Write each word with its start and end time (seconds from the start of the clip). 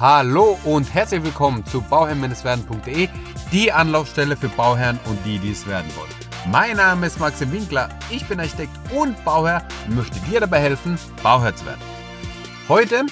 Hallo 0.00 0.56
und 0.62 0.94
herzlich 0.94 1.24
willkommen 1.24 1.66
zu 1.66 1.80
bauherrn-werden.de, 1.80 3.08
die 3.50 3.72
Anlaufstelle 3.72 4.36
für 4.36 4.48
Bauherren 4.48 5.00
und 5.06 5.18
die, 5.24 5.40
die 5.40 5.50
es 5.50 5.66
werden 5.66 5.90
wollen. 5.96 6.52
Mein 6.52 6.76
Name 6.76 7.08
ist 7.08 7.18
Maxim 7.18 7.50
Winkler, 7.50 7.88
ich 8.08 8.24
bin 8.28 8.38
Architekt 8.38 8.70
und 8.94 9.24
Bauherr 9.24 9.66
und 9.88 9.96
möchte 9.96 10.20
dir 10.20 10.38
dabei 10.38 10.60
helfen, 10.60 10.96
Bauherr 11.20 11.56
zu 11.56 11.66
werden. 11.66 11.80
Heute 12.68 13.06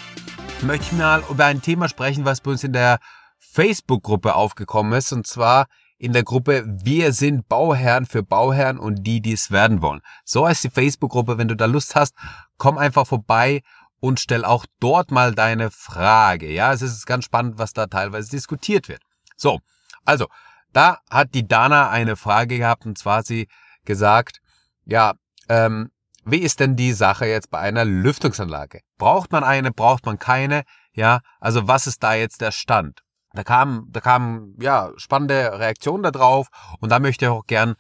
möchte 0.63 0.85
ich 0.85 0.93
mal 0.93 1.25
über 1.29 1.47
ein 1.47 1.61
Thema 1.61 1.89
sprechen, 1.89 2.25
was 2.25 2.41
bei 2.41 2.53
uns 2.53 2.63
in 2.63 2.73
der 2.73 3.01
Facebook-Gruppe 3.41 4.37
aufgekommen 4.37 4.93
ist, 4.93 5.11
und 5.11 5.27
zwar 5.27 5.67
in 5.99 6.13
der 6.13 6.23
Gruppe 6.23 6.65
Wir 6.69 7.13
sind 7.13 7.49
Bauherren 7.49 8.07
für 8.07 8.23
Bauherren 8.23 8.79
und 8.79 9.03
die, 9.03 9.21
die 9.21 9.33
es 9.33 9.51
werden 9.51 9.83
wollen. 9.83 10.03
So 10.25 10.47
heißt 10.47 10.63
die 10.63 10.71
Facebook-Gruppe. 10.71 11.37
Wenn 11.37 11.49
du 11.49 11.57
da 11.57 11.65
Lust 11.65 11.97
hast, 11.97 12.15
komm 12.59 12.79
einfach 12.79 13.09
vorbei 13.09 13.63
und 14.01 14.21
stell 14.21 14.45
auch 14.45 14.67
dort 14.81 15.11
mal 15.11 15.35
deine 15.35 15.71
Frage. 15.71 16.51
Ja, 16.51 16.73
es 16.73 16.83
ist 16.83 17.07
ganz 17.07 17.25
spannend, 17.25 17.59
was 17.59 17.73
da 17.73 17.87
teilweise 17.87 18.31
diskutiert 18.31 18.89
wird. 18.89 19.03
So, 19.37 19.61
also, 20.05 20.27
da 20.73 20.99
hat 21.11 21.35
die 21.35 21.47
Dana 21.47 21.91
eine 21.91 22.17
Frage 22.17 22.59
gehabt 22.59 22.87
und 22.87 22.99
zwar 22.99 23.19
hat 23.19 23.27
sie 23.27 23.49
gesagt, 23.85 24.41
ja, 24.85 25.15
ähm, 25.49 25.91
wie 26.25 26.39
ist 26.39 26.61
denn 26.61 26.77
die 26.77 26.93
Sache 26.93 27.27
jetzt 27.27 27.51
bei 27.51 27.61
einer 27.61 27.85
Lüftungsanlage? 27.85 28.81
Braucht 28.99 29.33
man 29.33 29.45
eine, 29.45 29.71
braucht 29.71 30.07
man 30.07 30.19
keine? 30.19 30.65
Ja, 30.93 31.21
also 31.41 31.69
was 31.69 31.87
ist 31.87 32.03
da 32.03 32.15
jetzt 32.15 32.41
der 32.41 32.51
Stand? 32.51 33.03
Da 33.33 33.45
kam, 33.45 33.87
da 33.91 34.01
kam, 34.01 34.55
ja, 34.59 34.91
spannende 34.97 35.59
Reaktionen 35.59 36.03
darauf 36.03 36.49
und 36.81 36.91
da 36.91 36.99
möchte 36.99 37.27
ich 37.27 37.31
auch 37.31 37.47
gern 37.47 37.75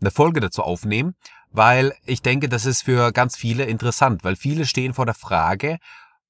eine 0.00 0.10
Folge 0.10 0.40
dazu 0.40 0.62
aufnehmen, 0.62 1.16
weil 1.50 1.94
ich 2.04 2.22
denke, 2.22 2.48
das 2.48 2.66
ist 2.66 2.82
für 2.82 3.12
ganz 3.12 3.36
viele 3.36 3.64
interessant, 3.64 4.24
weil 4.24 4.36
viele 4.36 4.66
stehen 4.66 4.94
vor 4.94 5.06
der 5.06 5.14
Frage, 5.14 5.78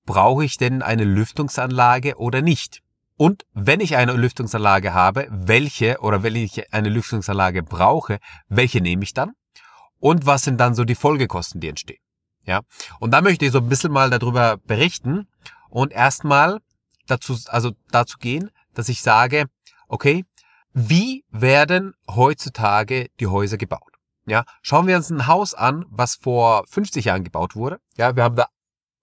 brauche 0.06 0.45
ich 0.45 0.56
denn 0.56 0.82
eine 0.82 1.04
Lüftungsanlage 1.04 2.16
oder 2.16 2.40
nicht? 2.40 2.82
Und 3.16 3.45
wenn 3.52 3.80
ich 3.80 3.96
eine 3.96 4.12
Lüftungsanlage 4.12 4.95
habe, 4.95 5.26
welche 5.30 5.98
oder 6.01 6.23
wenn 6.23 6.37
ich 6.37 6.73
eine 6.73 6.88
Lüftungsanlage 6.88 7.62
brauche, 7.62 8.18
welche 8.48 8.80
nehme 8.80 9.02
ich 9.02 9.12
dann? 9.12 9.32
Und 9.98 10.24
was 10.24 10.45
sind 10.45 10.59
dann 10.59 10.74
so 10.74 10.84
die 10.84 10.95
Folgekosten, 10.95 11.60
die 11.60 11.68
entstehen? 11.68 12.00
Ja. 12.45 12.60
Und 13.00 13.10
da 13.10 13.21
möchte 13.21 13.45
ich 13.45 13.52
so 13.52 13.59
ein 13.59 13.68
bisschen 13.68 13.93
mal 13.93 14.09
darüber 14.09 14.56
berichten 14.56 15.26
und 15.68 15.93
erstmal 15.93 16.60
dazu, 17.09 17.37
also 17.48 17.73
dazu 17.90 18.18
gehen, 18.18 18.50
dass 18.74 18.88
ich 18.88 19.02
sage, 19.02 19.46
okay, 19.88 20.24
wie 20.73 21.24
werden 21.30 21.95
heutzutage 22.09 23.09
die 23.18 23.26
Häuser 23.26 23.56
gebaut? 23.56 23.98
Ja, 24.29 24.45
schauen 24.62 24.87
wir 24.87 24.96
uns 24.96 25.10
ein 25.10 25.26
Haus 25.26 25.54
an, 25.54 25.87
was 25.88 26.16
vor 26.16 26.65
50 26.68 27.07
Jahren 27.07 27.24
gebaut 27.24 27.57
wurde. 27.57 27.80
Ja, 27.96 28.15
wir 28.15 28.24
haben 28.24 28.37
da 28.37 28.48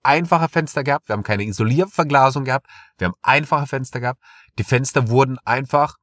einfache 0.04 0.48
Fenster 0.50 0.84
gehabt, 0.84 1.10
wir 1.10 1.14
haben 1.14 1.24
keine 1.24 1.44
Isolierverglasung 1.44 2.46
gehabt, 2.46 2.68
wir 2.98 3.08
haben 3.08 3.16
einfache 3.24 3.66
Fenster 3.66 4.00
gehabt. 4.00 4.22
Die 4.60 4.64
Fenster 4.64 5.10
wurden 5.10 5.40
einfach 5.40 5.96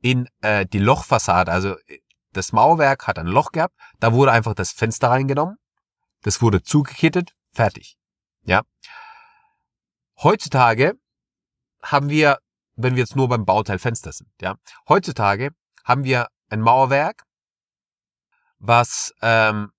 in 0.00 0.28
äh, 0.42 0.64
die 0.64 0.78
Lochfassade, 0.78 1.50
also 1.50 1.76
äh, 1.88 1.98
das 2.32 2.52
Mauerwerk 2.52 3.08
hat 3.08 3.18
ein 3.18 3.26
Loch 3.26 3.50
gehabt, 3.50 3.74
da 3.98 4.12
wurde 4.12 4.30
einfach 4.30 4.54
das 4.54 4.70
Fenster 4.70 5.10
reingenommen, 5.10 5.56
das 6.22 6.40
wurde 6.40 6.62
zugekittet, 6.62 7.34
fertig. 7.52 7.96
Ja. 8.44 8.62
Heutzutage 10.22 10.94
haben 11.82 12.10
wir, 12.10 12.38
wenn 12.76 12.94
wir 12.94 13.00
jetzt 13.00 13.16
nur 13.16 13.28
beim 13.28 13.44
Bauteil 13.44 13.80
Fenster 13.80 14.12
sind, 14.12 14.30
ja, 14.40 14.54
heutzutage 14.88 15.50
haben 15.84 16.04
wir 16.04 16.28
ein 16.48 16.60
Mauerwerk, 16.60 17.24
was 18.58 19.14
ähm, 19.22 19.70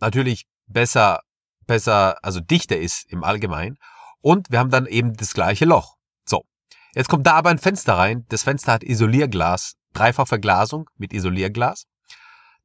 natürlich 0.00 0.46
besser, 0.66 1.20
besser, 1.66 2.22
also 2.22 2.40
dichter 2.40 2.78
ist 2.78 3.10
im 3.10 3.24
Allgemeinen. 3.24 3.78
Und 4.20 4.50
wir 4.50 4.58
haben 4.58 4.70
dann 4.70 4.86
eben 4.86 5.14
das 5.14 5.34
gleiche 5.34 5.64
Loch. 5.64 5.96
So. 6.24 6.44
Jetzt 6.94 7.08
kommt 7.08 7.26
da 7.26 7.34
aber 7.34 7.50
ein 7.50 7.58
Fenster 7.58 7.94
rein. 7.94 8.26
Das 8.28 8.42
Fenster 8.42 8.72
hat 8.72 8.84
Isolierglas, 8.84 9.74
dreifach 9.92 10.26
Verglasung 10.26 10.88
mit 10.96 11.12
Isolierglas. 11.12 11.86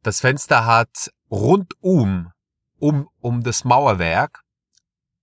Das 0.01 0.19
Fenster 0.19 0.65
hat 0.65 1.11
rundum, 1.31 2.31
um, 2.79 3.07
um 3.21 3.43
das 3.43 3.63
Mauerwerk 3.63 4.41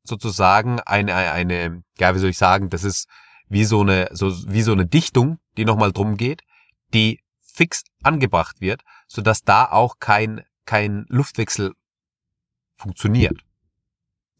sozusagen 0.03 0.81
eine, 0.81 1.15
eine, 1.15 1.82
ja, 1.98 2.15
wie 2.15 2.19
soll 2.19 2.31
ich 2.31 2.38
sagen, 2.38 2.70
das 2.70 2.84
ist 2.84 3.06
wie 3.48 3.65
so 3.65 3.82
eine, 3.82 4.09
so, 4.12 4.31
wie 4.50 4.62
so 4.62 4.72
eine 4.72 4.86
Dichtung, 4.86 5.38
die 5.56 5.65
nochmal 5.65 5.92
drum 5.92 6.16
geht, 6.16 6.42
die 6.94 7.20
fix 7.41 7.82
angebracht 8.03 8.60
wird, 8.60 8.82
sodass 9.10 9.43
da 9.43 9.66
auch 9.66 9.98
kein, 9.98 10.44
kein 10.65 11.04
Luftwechsel 11.09 11.75
funktioniert. 12.76 13.38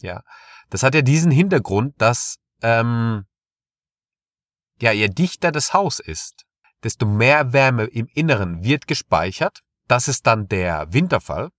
Ja, 0.01 0.23
das 0.71 0.83
hat 0.83 0.95
ja 0.95 1.03
diesen 1.03 1.33
Hintergrund, 1.33 2.01
dass 2.01 2.37
ähm, 2.63 3.27
ja, 4.81 4.93
je 4.93 5.09
dichter 5.09 5.51
das 5.51 5.75
Haus 5.75 5.99
ist, 5.99 6.47
desto 6.85 7.05
mehr 7.05 7.53
Wärme 7.53 7.85
im 7.85 8.07
Inneren 8.15 8.63
wird 8.63 8.87
gespeichert. 8.87 9.61
Das 9.89 10.09
ist 10.09 10.27
dann 10.27 10.49
der 10.49 10.93
Winterfall. 10.93 11.51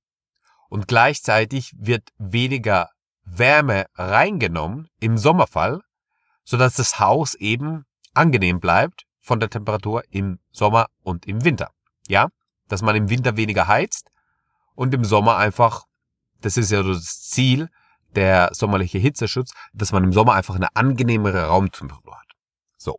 Und 0.70 0.88
gleichzeitig 0.88 1.74
wird 1.78 2.10
weniger 2.18 2.90
Wärme 3.24 3.86
reingenommen 3.96 4.88
im 5.00 5.18
Sommerfall, 5.18 5.82
sodass 6.46 6.76
das 6.76 6.98
Haus 6.98 7.36
eben 7.36 7.86
angenehm 8.14 8.62
bleibt 8.62 9.04
von 9.20 9.42
der 9.42 9.50
Temperatur 9.50 10.04
im 10.10 10.40
Sommer 10.52 10.88
und 11.04 11.28
im 11.28 11.44
Winter. 11.44 11.72
Ja, 12.08 12.30
dass 12.72 12.82
man 12.82 12.96
im 12.96 13.10
Winter 13.10 13.38
weniger 13.38 13.68
heizt 13.68 14.10
und 14.76 14.94
im 14.94 15.04
Sommer 15.04 15.38
einfach, 15.38 15.84
das 16.42 16.58
ist 16.58 16.72
ja 16.72 16.82
das 16.84 17.22
Ziel, 17.22 17.70
der 18.16 18.50
sommerliche 18.54 18.98
Hitzeschutz, 18.98 19.54
dass 19.74 19.92
man 19.92 20.04
im 20.04 20.14
Sommer 20.14 20.34
einfach 20.34 20.56
eine 20.56 20.76
angenehmere 20.76 21.46
Raumtemperatur 21.46 22.16
hat. 22.16 22.28
So. 22.78 22.98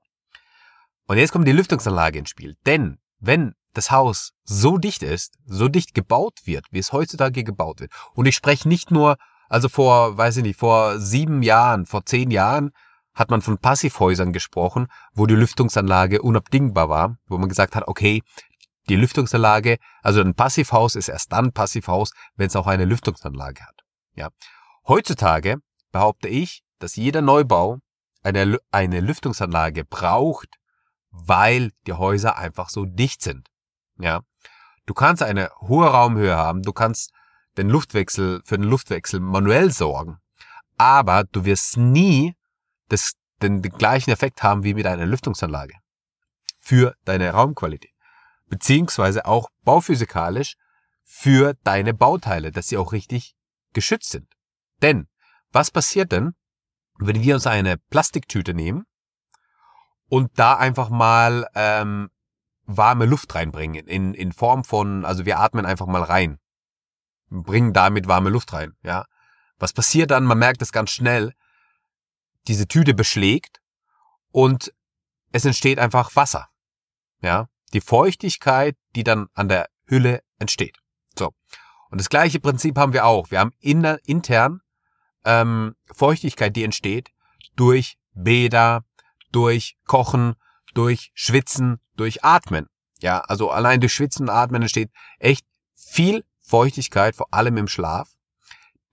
Und 1.06 1.18
jetzt 1.18 1.32
kommt 1.32 1.46
die 1.46 1.52
Lüftungsanlage 1.52 2.18
ins 2.18 2.30
Spiel. 2.30 2.56
Denn 2.66 2.98
wenn 3.18 3.54
das 3.74 3.90
Haus 3.90 4.32
so 4.44 4.78
dicht 4.78 5.02
ist, 5.02 5.34
so 5.46 5.68
dicht 5.68 5.94
gebaut 5.94 6.40
wird, 6.44 6.66
wie 6.70 6.78
es 6.78 6.92
heutzutage 6.92 7.44
gebaut 7.44 7.80
wird, 7.80 7.92
und 8.14 8.26
ich 8.26 8.34
spreche 8.34 8.68
nicht 8.68 8.90
nur, 8.90 9.16
also 9.48 9.68
vor, 9.68 10.16
weiß 10.16 10.38
ich 10.38 10.42
nicht, 10.42 10.58
vor 10.58 10.98
sieben 10.98 11.42
Jahren, 11.42 11.86
vor 11.86 12.04
zehn 12.04 12.30
Jahren, 12.30 12.72
hat 13.14 13.30
man 13.30 13.42
von 13.42 13.58
Passivhäusern 13.58 14.32
gesprochen, 14.32 14.86
wo 15.12 15.26
die 15.26 15.34
Lüftungsanlage 15.34 16.22
unabdingbar 16.22 16.88
war, 16.88 17.16
wo 17.26 17.36
man 17.38 17.48
gesagt 17.48 17.76
hat, 17.76 17.86
okay, 17.86 18.22
die 18.88 18.96
Lüftungsanlage, 18.96 19.78
also 20.02 20.20
ein 20.20 20.34
Passivhaus 20.34 20.96
ist 20.96 21.08
erst 21.08 21.32
dann 21.32 21.52
Passivhaus, 21.52 22.10
wenn 22.36 22.48
es 22.48 22.56
auch 22.56 22.66
eine 22.66 22.84
Lüftungsanlage 22.84 23.62
hat. 23.62 23.80
Ja. 24.14 24.28
Heutzutage 24.86 25.58
behaupte 25.92 26.28
ich, 26.28 26.62
dass 26.78 26.96
jeder 26.96 27.22
Neubau 27.22 27.78
eine, 28.22 28.58
eine 28.70 29.00
Lüftungsanlage 29.00 29.84
braucht, 29.84 30.48
weil 31.10 31.70
die 31.86 31.92
Häuser 31.92 32.36
einfach 32.38 32.68
so 32.68 32.84
dicht 32.84 33.22
sind. 33.22 33.48
Ja. 33.98 34.22
Du 34.86 34.94
kannst 34.94 35.22
eine 35.22 35.50
hohe 35.60 35.86
Raumhöhe 35.86 36.36
haben, 36.36 36.62
du 36.62 36.72
kannst 36.72 37.12
den 37.56 37.68
Luftwechsel, 37.68 38.42
für 38.44 38.58
den 38.58 38.68
Luftwechsel 38.68 39.20
manuell 39.20 39.70
sorgen, 39.70 40.18
aber 40.76 41.24
du 41.24 41.44
wirst 41.44 41.76
nie 41.76 42.34
das, 42.88 43.12
den, 43.40 43.62
den 43.62 43.72
gleichen 43.72 44.10
Effekt 44.10 44.42
haben 44.42 44.64
wie 44.64 44.74
mit 44.74 44.86
einer 44.86 45.06
Lüftungsanlage 45.06 45.74
für 46.58 46.94
deine 47.04 47.30
Raumqualität. 47.30 47.91
Beziehungsweise 48.52 49.24
auch 49.24 49.48
bauphysikalisch 49.64 50.56
für 51.04 51.54
deine 51.64 51.94
Bauteile, 51.94 52.52
dass 52.52 52.68
sie 52.68 52.76
auch 52.76 52.92
richtig 52.92 53.34
geschützt 53.72 54.10
sind. 54.10 54.30
Denn 54.82 55.08
was 55.52 55.70
passiert 55.70 56.12
denn, 56.12 56.34
wenn 56.98 57.22
wir 57.22 57.34
uns 57.36 57.46
eine 57.46 57.78
Plastiktüte 57.78 58.52
nehmen 58.52 58.84
und 60.10 60.38
da 60.38 60.54
einfach 60.54 60.90
mal 60.90 61.48
ähm, 61.54 62.10
warme 62.64 63.06
Luft 63.06 63.34
reinbringen 63.34 63.86
in, 63.86 64.12
in 64.12 64.32
Form 64.32 64.64
von, 64.64 65.06
also 65.06 65.24
wir 65.24 65.38
atmen 65.38 65.64
einfach 65.64 65.86
mal 65.86 66.02
rein, 66.02 66.38
bringen 67.30 67.72
damit 67.72 68.06
warme 68.06 68.28
Luft 68.28 68.52
rein, 68.52 68.74
ja. 68.82 69.06
Was 69.56 69.72
passiert 69.72 70.10
dann? 70.10 70.24
Man 70.24 70.38
merkt 70.38 70.60
es 70.60 70.72
ganz 70.72 70.90
schnell, 70.90 71.32
diese 72.48 72.68
Tüte 72.68 72.92
beschlägt 72.92 73.62
und 74.30 74.74
es 75.30 75.46
entsteht 75.46 75.78
einfach 75.78 76.14
Wasser. 76.16 76.50
Ja, 77.22 77.48
die 77.72 77.80
Feuchtigkeit, 77.80 78.76
die 78.94 79.04
dann 79.04 79.28
an 79.34 79.48
der 79.48 79.68
Hülle 79.86 80.22
entsteht. 80.38 80.78
So. 81.18 81.32
Und 81.90 82.00
das 82.00 82.08
gleiche 82.08 82.40
Prinzip 82.40 82.76
haben 82.78 82.92
wir 82.92 83.04
auch. 83.06 83.30
Wir 83.30 83.40
haben 83.40 83.52
inner, 83.60 83.98
intern 84.04 84.60
ähm, 85.24 85.74
Feuchtigkeit, 85.94 86.56
die 86.56 86.64
entsteht 86.64 87.10
durch 87.56 87.98
Bäder, 88.14 88.84
durch 89.30 89.76
Kochen, 89.86 90.34
durch 90.74 91.10
Schwitzen, 91.14 91.80
durch 91.96 92.24
Atmen. 92.24 92.66
Ja, 93.00 93.20
also 93.20 93.50
allein 93.50 93.80
durch 93.80 93.92
Schwitzen 93.92 94.28
und 94.28 94.34
Atmen 94.34 94.62
entsteht 94.62 94.90
echt 95.18 95.44
viel 95.74 96.24
Feuchtigkeit, 96.40 97.16
vor 97.16 97.32
allem 97.32 97.56
im 97.56 97.68
Schlaf. 97.68 98.08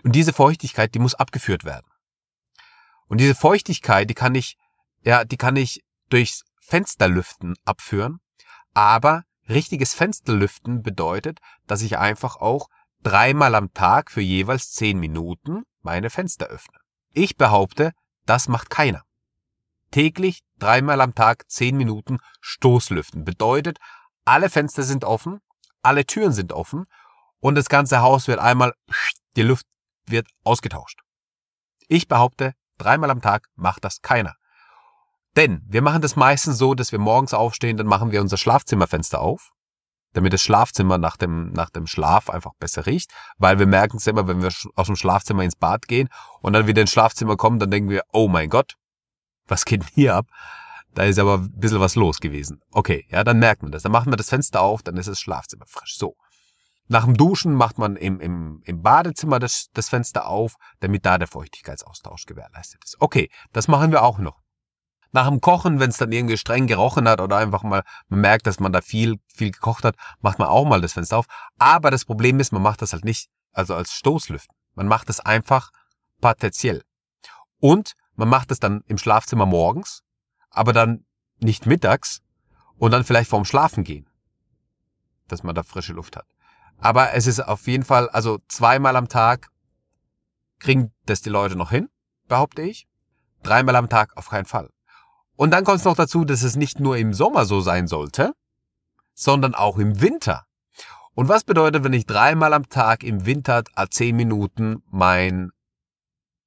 Und 0.03 0.13
diese 0.13 0.33
Feuchtigkeit, 0.33 0.93
die 0.95 0.99
muss 0.99 1.15
abgeführt 1.15 1.65
werden. 1.65 1.87
Und 3.07 3.19
diese 3.19 3.35
Feuchtigkeit, 3.35 4.09
die 4.09 4.13
kann 4.13 4.35
ich, 4.35 4.57
ja, 5.03 5.25
die 5.25 5.37
kann 5.37 5.55
ich 5.55 5.83
durchs 6.09 6.43
Fensterlüften 6.59 7.55
abführen. 7.65 8.19
Aber 8.73 9.23
richtiges 9.47 9.93
Fensterlüften 9.93 10.83
bedeutet, 10.83 11.39
dass 11.67 11.81
ich 11.81 11.97
einfach 11.97 12.37
auch 12.37 12.69
dreimal 13.01 13.55
am 13.55 13.73
Tag 13.73 14.11
für 14.11 14.21
jeweils 14.21 14.71
zehn 14.71 14.99
Minuten 14.99 15.63
meine 15.81 16.09
Fenster 16.09 16.47
öffne. 16.47 16.77
Ich 17.11 17.37
behaupte, 17.37 17.93
das 18.25 18.47
macht 18.47 18.69
keiner. 18.69 19.03
täglich 19.91 20.43
dreimal 20.59 21.01
am 21.01 21.15
Tag 21.15 21.49
zehn 21.49 21.75
Minuten 21.75 22.19
Stoßlüften. 22.41 23.23
Bedeutet, 23.23 23.79
alle 24.25 24.49
Fenster 24.49 24.83
sind 24.83 25.03
offen, 25.03 25.39
alle 25.81 26.05
Türen 26.05 26.31
sind 26.33 26.53
offen 26.53 26.85
und 27.39 27.55
das 27.55 27.69
ganze 27.69 28.01
Haus 28.01 28.27
wird 28.27 28.39
einmal, 28.39 28.73
die 29.35 29.41
Luft 29.41 29.65
wird 30.05 30.27
ausgetauscht. 30.43 30.99
Ich 31.87 32.07
behaupte, 32.07 32.53
dreimal 32.77 33.09
am 33.09 33.21
Tag 33.21 33.47
macht 33.55 33.83
das 33.83 34.01
keiner. 34.01 34.35
Denn 35.35 35.61
wir 35.67 35.81
machen 35.81 36.01
das 36.01 36.15
meistens 36.15 36.57
so, 36.57 36.73
dass 36.73 36.91
wir 36.91 36.99
morgens 36.99 37.33
aufstehen, 37.33 37.77
dann 37.77 37.87
machen 37.87 38.11
wir 38.11 38.21
unser 38.21 38.37
Schlafzimmerfenster 38.37 39.21
auf, 39.21 39.51
damit 40.13 40.33
das 40.33 40.41
Schlafzimmer 40.41 40.97
nach 40.97 41.17
dem, 41.17 41.51
nach 41.51 41.69
dem 41.69 41.87
Schlaf 41.87 42.29
einfach 42.29 42.53
besser 42.59 42.85
riecht, 42.85 43.11
weil 43.37 43.59
wir 43.59 43.67
merken 43.67 43.97
es 43.97 44.07
immer, 44.07 44.27
wenn 44.27 44.41
wir 44.41 44.51
aus 44.75 44.87
dem 44.87 44.95
Schlafzimmer 44.95 45.43
ins 45.43 45.55
Bad 45.55 45.87
gehen 45.87 46.09
und 46.41 46.53
dann 46.53 46.67
wieder 46.67 46.81
ins 46.81 46.91
Schlafzimmer 46.91 47.37
kommen, 47.37 47.59
dann 47.59 47.71
denken 47.71 47.89
wir, 47.89 48.03
oh 48.11 48.27
mein 48.27 48.49
Gott, 48.49 48.75
was 49.47 49.65
geht 49.65 49.81
denn 49.81 49.89
hier 49.93 50.15
ab? 50.15 50.27
Da 50.95 51.03
ist 51.03 51.19
aber 51.19 51.35
ein 51.35 51.51
bisschen 51.51 51.79
was 51.79 51.95
los 51.95 52.19
gewesen. 52.19 52.61
Okay, 52.71 53.05
ja, 53.09 53.23
dann 53.23 53.39
merkt 53.39 53.61
man 53.61 53.71
das. 53.71 53.83
Dann 53.83 53.91
machen 53.91 54.11
wir 54.11 54.17
das 54.17 54.29
Fenster 54.29 54.61
auf, 54.61 54.81
dann 54.81 54.97
ist 54.97 55.07
das 55.07 55.19
Schlafzimmer 55.19 55.65
frisch. 55.67 55.97
So. 55.97 56.15
Nach 56.87 57.05
dem 57.05 57.15
Duschen 57.15 57.53
macht 57.53 57.77
man 57.77 57.95
im, 57.95 58.19
im, 58.19 58.61
im 58.65 58.81
Badezimmer 58.81 59.37
das, 59.37 59.67
das 59.73 59.89
Fenster 59.89 60.27
auf, 60.27 60.55
damit 60.79 61.05
da 61.05 61.19
der 61.19 61.27
Feuchtigkeitsaustausch 61.27 62.25
gewährleistet 62.25 62.83
ist. 62.83 62.97
Okay, 62.99 63.29
das 63.53 63.67
machen 63.67 63.91
wir 63.91 64.01
auch 64.01 64.17
noch. 64.17 64.41
Nach 65.11 65.27
dem 65.27 65.41
Kochen, 65.41 65.79
wenn 65.79 65.89
es 65.89 65.97
dann 65.97 66.11
irgendwie 66.11 66.37
streng 66.37 66.67
gerochen 66.67 67.07
hat 67.07 67.19
oder 67.19 67.37
einfach 67.37 67.63
mal, 67.63 67.83
man 68.09 68.21
merkt, 68.21 68.45
dass 68.45 68.59
man 68.59 68.71
da 68.71 68.81
viel, 68.81 69.15
viel 69.33 69.51
gekocht 69.51 69.83
hat, 69.83 69.95
macht 70.21 70.37
man 70.37 70.47
auch 70.47 70.65
mal 70.65 70.81
das 70.81 70.93
Fenster 70.93 71.17
auf. 71.17 71.25
Aber 71.57 71.89
das 71.89 72.05
Problem 72.05 72.39
ist, 72.39 72.51
man 72.51 72.61
macht 72.61 72.81
das 72.81 72.93
halt 72.93 73.05
nicht, 73.05 73.29
also 73.51 73.73
als 73.75 73.93
Stoßlüften. 73.93 74.55
Man 74.75 74.87
macht 74.87 75.09
es 75.09 75.19
einfach 75.19 75.71
partiell. 76.21 76.83
Und 77.59 77.93
man 78.15 78.29
macht 78.29 78.51
es 78.51 78.59
dann 78.59 78.83
im 78.87 78.97
Schlafzimmer 78.97 79.45
morgens, 79.45 80.03
aber 80.49 80.73
dann 80.73 81.05
nicht 81.39 81.65
mittags 81.65 82.21
und 82.77 82.91
dann 82.91 83.03
vielleicht 83.03 83.29
vorm 83.29 83.45
Schlafen 83.45 83.83
gehen, 83.83 84.09
dass 85.27 85.43
man 85.43 85.55
da 85.55 85.63
frische 85.63 85.93
Luft 85.93 86.17
hat. 86.17 86.27
Aber 86.77 87.13
es 87.13 87.27
ist 87.27 87.41
auf 87.41 87.67
jeden 87.67 87.83
Fall, 87.83 88.09
also 88.09 88.39
zweimal 88.47 88.95
am 88.95 89.07
Tag 89.07 89.49
kriegen 90.59 90.93
das 91.05 91.21
die 91.21 91.29
Leute 91.29 91.55
noch 91.55 91.71
hin, 91.71 91.89
behaupte 92.27 92.61
ich. 92.61 92.87
Dreimal 93.43 93.75
am 93.75 93.89
Tag 93.89 94.15
auf 94.17 94.29
keinen 94.29 94.45
Fall. 94.45 94.69
Und 95.39 95.51
dann 95.51 95.63
kommt 95.63 95.79
es 95.79 95.85
noch 95.85 95.95
dazu, 95.95 96.25
dass 96.25 96.43
es 96.43 96.57
nicht 96.57 96.81
nur 96.81 96.97
im 96.97 97.13
Sommer 97.13 97.45
so 97.45 97.61
sein 97.61 97.87
sollte, 97.87 98.33
sondern 99.13 99.55
auch 99.55 99.77
im 99.77 100.01
Winter. 100.01 100.43
Und 101.15 101.29
was 101.29 101.45
bedeutet, 101.45 101.85
wenn 101.85 101.93
ich 101.93 102.05
dreimal 102.05 102.53
am 102.53 102.67
Tag 102.67 103.03
im 103.03 103.25
Winter 103.25 103.63
a 103.73 103.87
zehn 103.87 104.17
Minuten 104.17 104.83
mein, 104.91 105.51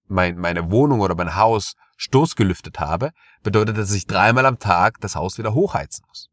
mein, 0.08 0.36
meine 0.36 0.70
Wohnung 0.70 1.00
oder 1.00 1.14
mein 1.14 1.36
Haus 1.36 1.72
stoßgelüftet 1.96 2.80
habe, 2.80 3.12
bedeutet, 3.42 3.78
dass 3.78 3.92
ich 3.92 4.06
dreimal 4.06 4.44
am 4.44 4.58
Tag 4.58 5.00
das 5.00 5.16
Haus 5.16 5.38
wieder 5.38 5.54
hochheizen 5.54 6.04
muss. 6.08 6.28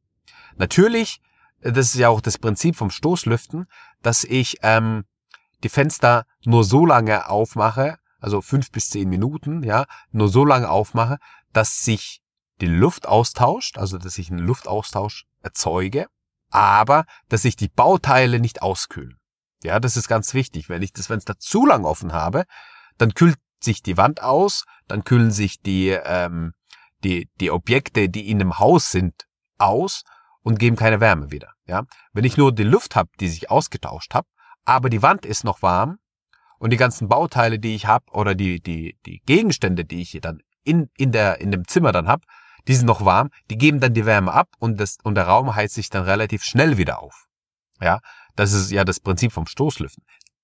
Natürlich 0.57 1.21
das 1.61 1.87
ist 1.87 1.95
ja 1.95 2.09
auch 2.09 2.21
das 2.21 2.37
Prinzip 2.37 2.75
vom 2.75 2.89
Stoßlüften, 2.89 3.67
dass 4.01 4.23
ich 4.23 4.57
ähm, 4.63 5.03
die 5.63 5.69
Fenster 5.69 6.25
nur 6.45 6.63
so 6.63 6.85
lange 6.85 7.29
aufmache, 7.29 7.97
also 8.19 8.41
fünf 8.41 8.71
bis 8.71 8.89
zehn 8.89 9.09
Minuten, 9.09 9.63
ja, 9.63 9.85
nur 10.11 10.29
so 10.29 10.45
lange 10.45 10.69
aufmache, 10.69 11.17
dass 11.51 11.79
sich 11.79 12.21
die 12.61 12.67
Luft 12.67 13.07
austauscht, 13.07 13.77
also 13.77 13.97
dass 13.97 14.17
ich 14.17 14.29
einen 14.29 14.39
Luftaustausch 14.39 15.25
erzeuge, 15.41 16.07
aber 16.49 17.05
dass 17.29 17.43
sich 17.43 17.55
die 17.55 17.69
Bauteile 17.69 18.39
nicht 18.39 18.61
auskühlen. 18.61 19.17
Ja, 19.63 19.79
das 19.79 19.97
ist 19.97 20.07
ganz 20.07 20.33
wichtig. 20.33 20.69
Wenn 20.69 20.81
ich 20.81 20.93
das 20.93 21.07
Fenster 21.07 21.37
zu 21.37 21.65
lang 21.65 21.85
offen 21.85 22.13
habe, 22.13 22.45
dann 22.97 23.13
kühlt 23.13 23.37
sich 23.61 23.83
die 23.83 23.97
Wand 23.97 24.23
aus, 24.23 24.65
dann 24.87 25.03
kühlen 25.03 25.31
sich 25.31 25.61
die, 25.61 25.89
ähm, 25.89 26.53
die, 27.03 27.29
die 27.39 27.51
Objekte, 27.51 28.09
die 28.09 28.29
in 28.29 28.39
dem 28.39 28.59
Haus 28.59 28.91
sind, 28.91 29.25
aus 29.57 30.03
und 30.41 30.59
geben 30.59 30.77
keine 30.77 31.01
Wärme 31.01 31.31
wieder. 31.31 31.53
Ja? 31.65 31.83
Wenn 32.13 32.23
ich 32.23 32.37
nur 32.37 32.53
die 32.53 32.63
Luft 32.63 32.95
habe, 32.95 33.09
die 33.19 33.27
sich 33.27 33.51
ausgetauscht 33.51 34.13
habe, 34.13 34.27
aber 34.65 34.89
die 34.89 35.01
Wand 35.01 35.25
ist 35.25 35.43
noch 35.43 35.61
warm 35.61 35.99
und 36.59 36.71
die 36.71 36.77
ganzen 36.77 37.09
Bauteile, 37.09 37.59
die 37.59 37.75
ich 37.75 37.85
habe 37.85 38.05
oder 38.11 38.35
die, 38.35 38.61
die, 38.61 38.97
die 39.05 39.21
Gegenstände, 39.25 39.85
die 39.85 40.01
ich 40.01 40.11
hier 40.11 40.21
dann 40.21 40.41
in, 40.63 40.89
in, 40.97 41.11
der, 41.11 41.41
in 41.41 41.51
dem 41.51 41.67
Zimmer 41.67 41.91
dann 41.91 42.07
habe, 42.07 42.23
die 42.69 42.75
sind 42.75 42.85
noch 42.85 43.03
warm, 43.03 43.31
die 43.49 43.57
geben 43.57 43.79
dann 43.79 43.95
die 43.95 44.05
Wärme 44.05 44.31
ab 44.31 44.49
und, 44.59 44.79
das, 44.79 44.97
und 45.01 45.15
der 45.15 45.25
Raum 45.25 45.55
heizt 45.55 45.73
sich 45.73 45.89
dann 45.89 46.03
relativ 46.03 46.43
schnell 46.43 46.77
wieder 46.77 47.01
auf. 47.01 47.25
Ja, 47.81 47.99
das 48.35 48.53
ist 48.53 48.69
ja 48.69 48.85
das 48.85 48.99
Prinzip 48.99 49.31
vom 49.31 49.47
Stoßlüften. 49.47 50.03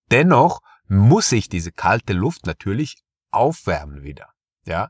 Dennoch 0.10 0.62
muss 0.88 1.32
ich 1.32 1.50
diese 1.50 1.72
kalte 1.72 2.14
Luft 2.14 2.48
natürlich 2.48 3.04
aufwärmen 3.30 4.02
wieder. 4.02 4.30
Ja, 4.66 4.90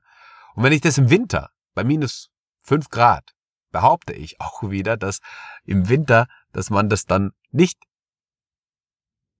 und 0.54 0.64
wenn 0.64 0.72
ich 0.72 0.80
das 0.80 0.98
im 0.98 1.10
Winter 1.10 1.50
bei 1.74 1.84
minus 1.84 2.30
fünf 2.62 2.90
Grad 2.90 3.34
behaupte 3.72 4.14
ich 4.14 4.40
auch 4.40 4.64
wieder, 4.64 4.96
dass 4.96 5.20
im 5.66 5.90
Winter, 5.90 6.28
dass 6.54 6.70
man 6.70 6.88
das 6.88 7.04
dann 7.04 7.34
nicht 7.52 7.84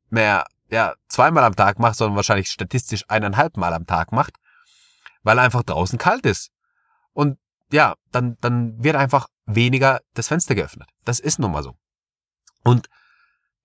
mehr 0.10 0.44
ja, 0.70 0.96
zweimal 1.08 1.46
am 1.46 1.56
Tag 1.56 1.80
macht, 1.80 1.96
sondern 1.96 2.18
wahrscheinlich 2.18 2.50
statistisch 2.50 3.06
eineinhalb 3.08 3.56
Mal 3.56 3.74
am 3.74 3.86
Tag 3.86 4.12
macht, 4.12 4.34
weil 5.24 5.40
einfach 5.40 5.64
draußen 5.64 5.98
kalt 5.98 6.26
ist. 6.26 6.52
Und 7.14 7.38
ja, 7.76 7.96
dann, 8.12 8.38
dann 8.42 8.84
wird 8.84 8.96
einfach 8.96 9.28
weniger 9.46 10.02
das 10.14 10.30
Fenster 10.30 10.56
geöffnet. 10.56 10.90
Das 11.04 11.20
ist 11.20 11.38
nun 11.40 11.52
mal 11.52 11.62
so. 11.62 11.76
Und 12.64 12.88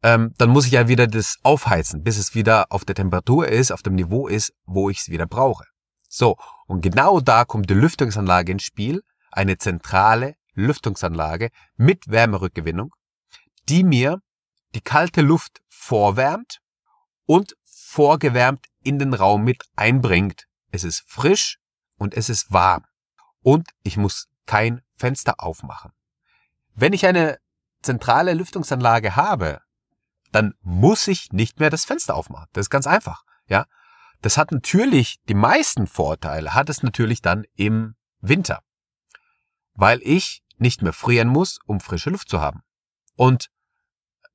ähm, 0.02 0.34
dann 0.36 0.50
muss 0.50 0.66
ich 0.66 0.72
ja 0.72 0.88
wieder 0.88 1.06
das 1.06 1.38
aufheizen, 1.42 2.02
bis 2.02 2.18
es 2.18 2.34
wieder 2.34 2.66
auf 2.70 2.84
der 2.84 2.94
Temperatur 2.94 3.48
ist, 3.48 3.70
auf 3.70 3.82
dem 3.82 3.94
Niveau 3.94 4.28
ist, 4.28 4.52
wo 4.64 4.90
ich 4.90 5.00
es 5.00 5.08
wieder 5.08 5.26
brauche. 5.26 5.64
So, 6.08 6.36
und 6.66 6.80
genau 6.80 7.20
da 7.20 7.44
kommt 7.44 7.70
die 7.70 7.74
Lüftungsanlage 7.74 8.52
ins 8.52 8.64
Spiel, 8.64 9.02
eine 9.30 9.58
zentrale 9.58 10.34
Lüftungsanlage 10.54 11.50
mit 11.76 12.08
Wärmerückgewinnung, 12.08 12.94
die 13.68 13.84
mir 13.84 14.20
die 14.74 14.80
kalte 14.80 15.20
Luft 15.20 15.60
vorwärmt 15.68 16.58
und 17.26 17.54
vorgewärmt 17.64 18.66
in 18.82 18.98
den 18.98 19.14
Raum 19.14 19.44
mit 19.44 19.64
einbringt. 19.76 20.46
Es 20.72 20.84
ist 20.84 21.04
frisch 21.06 21.58
und 21.96 22.14
es 22.14 22.28
ist 22.28 22.52
warm. 22.52 22.84
Und 23.42 23.68
ich 23.82 23.96
muss 23.96 24.28
kein 24.46 24.82
Fenster 24.96 25.34
aufmachen. 25.42 25.92
Wenn 26.74 26.92
ich 26.92 27.06
eine 27.06 27.38
zentrale 27.82 28.34
Lüftungsanlage 28.34 29.16
habe, 29.16 29.60
dann 30.32 30.54
muss 30.60 31.08
ich 31.08 31.32
nicht 31.32 31.60
mehr 31.60 31.70
das 31.70 31.84
Fenster 31.84 32.14
aufmachen. 32.14 32.48
Das 32.52 32.66
ist 32.66 32.70
ganz 32.70 32.86
einfach, 32.86 33.24
ja. 33.46 33.66
Das 34.22 34.36
hat 34.36 34.52
natürlich 34.52 35.18
die 35.28 35.34
meisten 35.34 35.86
Vorteile, 35.86 36.54
hat 36.54 36.68
es 36.68 36.82
natürlich 36.82 37.22
dann 37.22 37.44
im 37.54 37.94
Winter 38.20 38.62
weil 39.80 40.00
ich 40.02 40.42
nicht 40.58 40.82
mehr 40.82 40.92
frieren 40.92 41.28
muss, 41.28 41.58
um 41.64 41.80
frische 41.80 42.10
Luft 42.10 42.28
zu 42.28 42.40
haben. 42.40 42.62
Und 43.16 43.48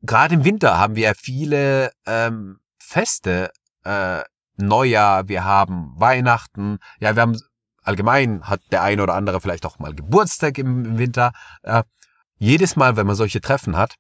gerade 0.02 0.36
im 0.36 0.44
Winter 0.44 0.78
haben 0.78 0.96
wir 0.96 1.04
ja 1.04 1.14
viele 1.16 1.92
ähm, 2.06 2.60
Feste, 2.80 3.52
äh, 3.84 4.24
Neujahr, 4.58 5.28
wir 5.28 5.44
haben 5.44 5.92
Weihnachten, 5.96 6.80
ja, 7.00 7.16
wir 7.16 7.22
haben 7.22 7.40
allgemein 7.86 8.44
hat 8.44 8.62
der 8.72 8.84
eine 8.84 9.04
oder 9.04 9.14
andere 9.14 9.42
vielleicht 9.42 9.66
auch 9.66 9.80
mal 9.80 9.94
Geburtstag 9.94 10.58
im 10.58 10.98
Winter. 10.98 11.32
Äh, 11.64 11.84
jedes 12.38 12.76
Mal, 12.76 12.98
wenn 12.98 13.08
man 13.08 13.16
solche 13.16 13.42
Treffen 13.42 13.78
hat, 13.78 13.96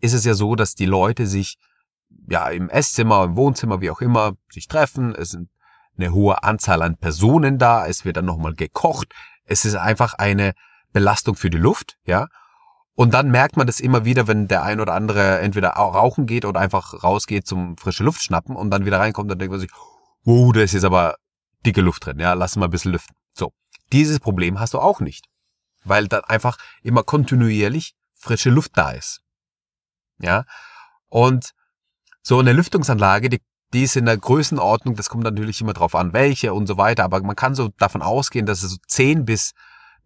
ist 0.00 0.12
es 0.12 0.24
ja 0.24 0.34
so, 0.34 0.54
dass 0.54 0.74
die 0.74 0.86
Leute 0.86 1.26
sich 1.26 1.56
ja 2.28 2.48
im 2.50 2.68
Esszimmer, 2.68 3.24
im 3.24 3.36
Wohnzimmer, 3.36 3.80
wie 3.80 3.90
auch 3.90 4.00
immer, 4.00 4.34
sich 4.50 4.68
treffen. 4.68 5.14
Es 5.14 5.30
sind 5.30 5.48
eine 5.96 6.12
hohe 6.12 6.42
Anzahl 6.42 6.82
an 6.82 6.96
Personen 6.96 7.58
da. 7.58 7.86
Es 7.86 8.04
wird 8.04 8.16
dann 8.16 8.26
nochmal 8.26 8.54
gekocht. 8.54 9.12
Es 9.44 9.64
ist 9.64 9.76
einfach 9.76 10.14
eine 10.14 10.52
Belastung 10.92 11.36
für 11.36 11.50
die 11.50 11.58
Luft, 11.58 11.96
ja. 12.04 12.28
Und 12.94 13.12
dann 13.12 13.30
merkt 13.30 13.58
man 13.58 13.66
das 13.66 13.78
immer 13.78 14.06
wieder, 14.06 14.26
wenn 14.26 14.48
der 14.48 14.62
ein 14.62 14.80
oder 14.80 14.94
andere 14.94 15.40
entweder 15.40 15.70
rauchen 15.70 16.24
geht 16.24 16.46
oder 16.46 16.60
einfach 16.60 17.04
rausgeht 17.04 17.46
zum 17.46 17.76
frische 17.76 18.02
Luft 18.02 18.22
schnappen 18.22 18.56
und 18.56 18.70
dann 18.70 18.86
wieder 18.86 18.98
reinkommt, 18.98 19.30
dann 19.30 19.38
denkt 19.38 19.50
man 19.50 19.60
sich, 19.60 19.70
wow, 20.24 20.50
da 20.52 20.60
ist 20.60 20.82
aber 20.82 21.16
dicke 21.64 21.80
Luft 21.80 22.06
drin, 22.06 22.18
ja, 22.18 22.34
lass 22.34 22.56
mal 22.56 22.66
ein 22.66 22.70
bisschen 22.70 22.92
lüften. 22.92 23.14
So. 23.32 23.52
Dieses 23.92 24.20
Problem 24.20 24.58
hast 24.58 24.74
du 24.74 24.78
auch 24.78 25.00
nicht. 25.00 25.26
Weil 25.84 26.08
dann 26.08 26.24
einfach 26.24 26.58
immer 26.82 27.02
kontinuierlich 27.02 27.94
frische 28.14 28.50
Luft 28.50 28.72
da 28.74 28.90
ist. 28.90 29.20
Ja. 30.18 30.44
Und 31.08 31.52
so 32.22 32.40
eine 32.40 32.52
Lüftungsanlage, 32.52 33.28
die, 33.28 33.40
die 33.72 33.84
ist 33.84 33.96
in 33.96 34.06
der 34.06 34.16
Größenordnung, 34.16 34.96
das 34.96 35.08
kommt 35.08 35.22
natürlich 35.22 35.60
immer 35.60 35.74
drauf 35.74 35.94
an, 35.94 36.12
welche 36.12 36.52
und 36.52 36.66
so 36.66 36.76
weiter, 36.76 37.04
aber 37.04 37.22
man 37.22 37.36
kann 37.36 37.54
so 37.54 37.68
davon 37.78 38.02
ausgehen, 38.02 38.46
dass 38.46 38.62
es 38.62 38.72
so 38.72 38.76
10 38.88 39.24
bis, 39.24 39.52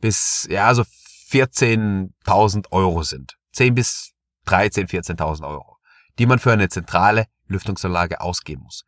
bis, 0.00 0.46
ja, 0.50 0.74
so 0.74 0.84
14.000 1.30 2.70
Euro 2.72 3.02
sind. 3.04 3.36
10 3.52 3.74
bis 3.74 4.12
13, 4.46 4.86
14.000 4.86 5.48
Euro, 5.48 5.78
die 6.18 6.26
man 6.26 6.38
für 6.38 6.52
eine 6.52 6.68
zentrale 6.68 7.26
Lüftungsanlage 7.46 8.20
ausgeben 8.20 8.62
muss. 8.64 8.84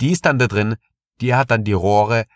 Die 0.00 0.12
ist 0.12 0.24
dann 0.24 0.38
da 0.38 0.46
drin, 0.46 0.76
die 1.20 1.34
hat 1.34 1.50
dann 1.50 1.64
die 1.64 1.72
Rohre, 1.72 2.26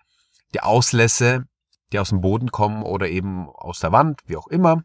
die 0.55 0.61
Auslässe, 0.61 1.45
die 1.93 1.99
aus 1.99 2.11
dem 2.11 2.21
Boden 2.21 2.51
kommen 2.51 2.83
oder 2.83 3.09
eben 3.09 3.49
aus 3.49 3.81
der 3.81 3.93
Wand, 3.93 4.21
wie 4.27 4.37
auch 4.37 4.49
immer. 4.49 4.83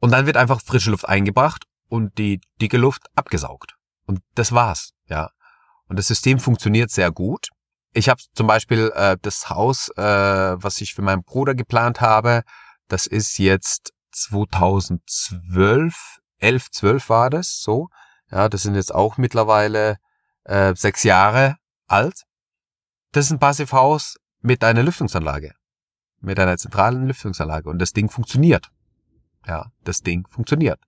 Und 0.00 0.10
dann 0.10 0.26
wird 0.26 0.36
einfach 0.36 0.60
frische 0.60 0.90
Luft 0.90 1.08
eingebracht 1.08 1.64
und 1.88 2.18
die 2.18 2.40
dicke 2.60 2.76
Luft 2.76 3.06
abgesaugt. 3.14 3.76
Und 4.06 4.20
das 4.34 4.52
war's, 4.52 4.90
ja. 5.08 5.30
Und 5.88 5.98
das 5.98 6.08
System 6.08 6.38
funktioniert 6.38 6.90
sehr 6.90 7.10
gut. 7.10 7.48
ich 7.92 8.10
habe 8.10 8.20
zum 8.34 8.46
Beispiel 8.46 8.92
äh, 8.94 9.16
das 9.22 9.48
Haus, 9.48 9.88
äh, 9.96 10.02
was 10.02 10.82
ich 10.82 10.92
für 10.94 11.02
meinen 11.02 11.22
Bruder 11.22 11.54
geplant 11.54 12.02
habe, 12.02 12.42
das 12.88 13.06
ist 13.06 13.38
jetzt 13.38 13.94
2012, 14.12 16.18
11, 16.38 16.70
12 16.70 17.08
war 17.08 17.30
das 17.30 17.62
so. 17.62 17.88
Ja, 18.30 18.50
das 18.50 18.62
sind 18.62 18.74
jetzt 18.74 18.94
auch 18.94 19.16
mittlerweile 19.16 19.96
äh, 20.44 20.74
sechs 20.74 21.04
Jahre 21.04 21.56
alt. 21.86 22.25
Das 23.12 23.26
ist 23.26 23.32
ein 23.32 23.38
Passivhaus 23.38 24.16
mit 24.40 24.62
einer 24.64 24.82
Lüftungsanlage. 24.82 25.52
Mit 26.20 26.38
einer 26.38 26.56
zentralen 26.56 27.06
Lüftungsanlage. 27.06 27.68
Und 27.68 27.78
das 27.78 27.92
Ding 27.92 28.10
funktioniert. 28.10 28.68
Ja, 29.46 29.70
das 29.84 30.00
Ding 30.00 30.26
funktioniert. 30.28 30.80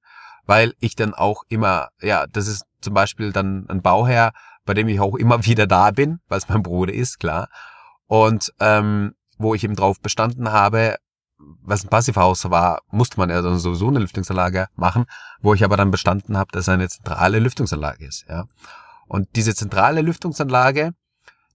Weil 0.47 0.75
ich 0.81 0.97
dann 0.97 1.15
auch 1.15 1.45
immer, 1.49 1.89
ja, 2.01 2.27
das 2.27 2.49
ist 2.49 2.65
zum 2.81 2.95
Beispiel 2.95 3.33
dann 3.33 3.67
ein 3.69 3.83
Bauherr, 3.83 4.33
bei 4.65 4.75
dem 4.75 4.89
ich 4.89 5.01
auch 5.01 5.15
immer 5.17 5.45
wieder 5.47 5.67
da 5.67 5.91
bin, 5.91 6.21
weil 6.29 6.39
es 6.39 6.49
mein 6.49 6.63
Bruder 6.63 6.93
ist, 6.93 7.21
klar. 7.21 7.49
Und 8.07 8.53
ähm, 8.61 9.15
wo 9.39 9.55
ich 9.55 9.65
eben 9.65 9.77
drauf 9.77 10.01
bestanden 10.01 10.51
habe, 10.51 10.97
was 11.63 11.85
ein 11.85 11.89
Passivhaus 11.89 12.51
war, 12.51 12.81
musste 12.91 13.19
man 13.19 13.31
ja 13.31 13.41
dann 13.43 13.59
sowieso 13.59 13.89
eine 13.89 14.01
Lüftungsanlage 14.01 14.67
machen, 14.75 15.07
wo 15.41 15.55
ich 15.55 15.65
aber 15.65 15.77
dann 15.77 15.91
bestanden 15.91 16.37
habe, 16.37 16.51
dass 16.53 16.63
es 16.63 16.69
eine 16.69 16.89
zentrale 16.89 17.39
Lüftungsanlage 17.39 18.05
ist. 18.05 18.27
Ja. 18.29 18.47
Und 19.07 19.29
diese 19.37 19.55
zentrale 19.55 20.03
Lüftungsanlage, 20.03 20.93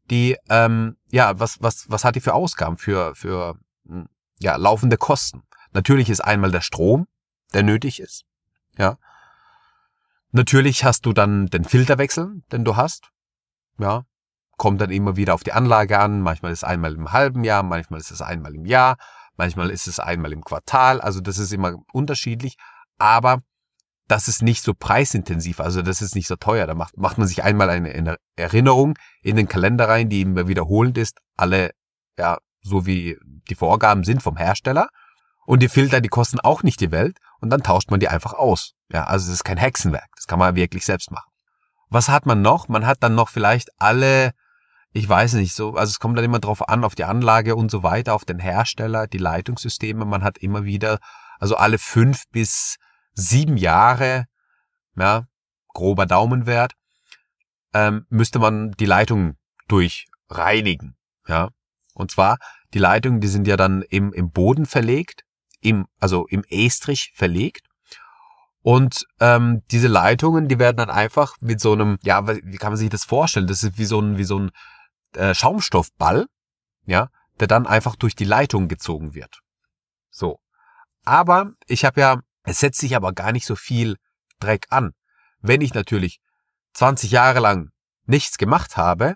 die, 0.10 0.38
ähm, 0.50 0.98
ja, 1.12 1.40
was, 1.40 1.62
was, 1.62 1.86
was 1.90 2.04
hat 2.04 2.16
die 2.16 2.22
für 2.22 2.34
Ausgaben, 2.34 2.78
für, 2.78 3.16
für 3.16 3.58
hm, 3.88 4.08
ja, 4.40 4.56
laufende 4.56 4.98
Kosten? 4.98 5.44
Natürlich 5.72 6.10
ist 6.10 6.22
einmal 6.22 6.52
der 6.52 6.62
Strom, 6.62 7.08
der 7.54 7.64
nötig 7.64 8.00
ist. 8.00 8.26
Ja. 8.78 8.98
Natürlich 10.32 10.84
hast 10.84 11.06
du 11.06 11.14
dann 11.14 11.48
den 11.48 11.64
Filterwechsel, 11.64 12.42
den 12.52 12.66
du 12.66 12.76
hast. 12.76 13.10
Ja. 13.78 14.06
Kommt 14.58 14.82
dann 14.82 14.92
immer 14.92 15.16
wieder 15.16 15.34
auf 15.34 15.44
die 15.44 15.52
Anlage 15.52 16.00
an. 16.00 16.22
Manchmal 16.22 16.52
ist 16.52 16.60
es 16.60 16.64
einmal 16.64 16.94
im 16.94 17.12
halben 17.12 17.44
Jahr, 17.44 17.64
manchmal 17.64 18.00
ist 18.00 18.12
es 18.12 18.22
einmal 18.22 18.54
im 18.56 18.66
Jahr, 18.66 18.98
manchmal 19.36 19.70
ist 19.70 19.88
es 19.88 20.00
einmal 20.00 20.32
im 20.32 20.44
Quartal. 20.44 21.02
Also 21.02 21.22
das 21.22 21.38
ist 21.38 21.54
immer 21.54 21.76
unterschiedlich. 21.92 22.58
Aber 22.98 23.42
das 24.08 24.28
ist 24.28 24.42
nicht 24.42 24.64
so 24.64 24.74
preisintensiv, 24.74 25.60
also 25.60 25.82
das 25.82 26.02
ist 26.02 26.16
nicht 26.16 26.28
so 26.28 26.36
teuer. 26.36 26.68
Da 26.68 26.76
macht, 26.76 26.98
macht 26.98 27.18
man 27.18 27.28
sich 27.28 27.44
einmal 27.44 27.70
eine 27.70 28.18
Erinnerung 28.36 28.96
in 29.22 29.36
den 29.36 29.48
Kalender 29.48 29.88
rein, 29.88 30.10
die 30.10 30.22
immer 30.22 30.48
wiederholend 30.48 30.98
ist, 30.98 31.20
alle, 31.38 31.72
ja, 32.18 32.38
so 32.62 32.86
wie 32.86 33.18
die 33.50 33.56
Vorgaben 33.56 34.04
sind 34.04 34.22
vom 34.22 34.38
Hersteller. 34.38 34.88
Und 35.46 35.62
die 35.62 35.70
Filter, 35.70 36.00
die 36.00 36.10
kosten 36.10 36.40
auch 36.40 36.64
nicht 36.64 36.80
die 36.80 36.92
Welt 36.92 37.18
und 37.42 37.50
dann 37.50 37.64
tauscht 37.64 37.92
man 37.92 38.00
die 38.00 38.08
einfach 38.08 38.34
aus. 38.34 38.74
Ja, 38.90 39.06
also 39.06 39.28
das 39.28 39.36
ist 39.36 39.44
kein 39.44 39.58
Hexenwerk. 39.58 40.08
Das 40.16 40.28
kann 40.28 40.40
man 40.40 40.56
wirklich 40.56 40.86
selbst 40.86 41.12
machen. 41.12 41.30
Was 41.90 42.10
hat 42.10 42.26
man 42.26 42.42
noch? 42.42 42.70
Man 42.70 42.86
hat 42.86 42.98
dann 43.02 43.16
noch 43.16 43.30
vielleicht 43.30 43.70
alle, 43.78 44.32
ich 44.94 45.08
weiß 45.08 45.34
nicht, 45.34 45.54
so, 45.54 45.76
also 45.76 45.92
es 45.92 46.00
kommt 46.00 46.18
dann 46.18 46.26
immer 46.26 46.40
drauf 46.40 46.68
an, 46.70 46.84
auf 46.86 46.96
die 46.96 47.04
Anlage 47.04 47.56
und 47.56 47.70
so 47.70 47.84
weiter, 47.84 48.14
auf 48.14 48.24
den 48.24 48.40
Hersteller, 48.40 49.08
die 49.08 49.18
Leitungssysteme. 49.18 50.06
Man 50.06 50.24
hat 50.24 50.38
immer 50.38 50.64
wieder, 50.64 51.00
also 51.40 51.56
alle 51.58 51.78
fünf 51.78 52.24
bis 52.32 52.78
sieben 53.14 53.58
Jahre, 53.58 54.26
ja, 54.96 55.28
grober 55.70 56.06
Daumenwert, 56.06 56.74
ähm, 57.74 58.06
müsste 58.10 58.40
man 58.40 58.72
die 58.72 58.86
Leitung 58.86 59.38
durchreinigen. 59.68 60.96
Ja, 61.28 61.50
und 61.94 62.12
zwar 62.12 62.38
die 62.74 62.80
Leitungen, 62.80 63.22
die 63.22 63.28
sind 63.28 63.48
ja 63.48 63.58
dann 63.58 63.82
im, 63.84 64.14
im 64.14 64.32
Boden 64.32 64.66
verlegt 64.66 65.24
im, 65.64 65.88
also 66.00 66.28
im 66.28 66.44
Estrich 66.50 67.12
verlegt. 67.16 67.68
Und 68.62 69.06
ähm, 69.20 69.64
diese 69.72 69.88
Leitungen, 69.88 70.48
die 70.48 70.60
werden 70.60 70.78
dann 70.78 70.90
einfach 70.90 71.36
mit 71.42 71.60
so 71.60 71.74
einem, 71.74 71.98
ja, 72.04 72.26
wie 72.28 72.58
kann 72.58 72.72
man 72.72 72.78
sich 72.78 72.90
das 72.90 73.04
vorstellen? 73.04 73.48
Das 73.48 73.64
ist 73.64 73.78
wie 73.78 73.86
so 73.86 74.00
ein, 74.00 74.18
wie 74.18 74.24
so 74.24 74.40
ein 74.40 74.52
äh, 75.16 75.34
Schaumstoffball, 75.34 76.28
ja, 76.86 77.10
der 77.40 77.48
dann 77.48 77.68
einfach 77.68 77.96
durch 77.96 78.16
die 78.16 78.24
Leitung 78.26 78.68
gezogen 78.68 79.16
wird. 79.16 79.42
So. 80.12 80.40
Aber 81.04 81.52
ich 81.68 81.84
habe 81.84 82.00
ja, 82.00 82.22
es 82.44 82.60
setzt 82.60 82.80
sich 82.80 82.96
aber 82.96 83.14
gar 83.14 83.32
nicht 83.32 83.46
so 83.46 83.56
viel 83.56 83.98
Dreck 84.40 84.68
an. 84.70 84.92
Wenn 85.40 85.62
ich 85.62 85.74
natürlich 85.74 86.20
20 86.74 87.12
Jahre 87.12 87.40
lang 87.40 87.70
nichts 88.06 88.38
gemacht 88.38 88.78
habe, 88.78 89.16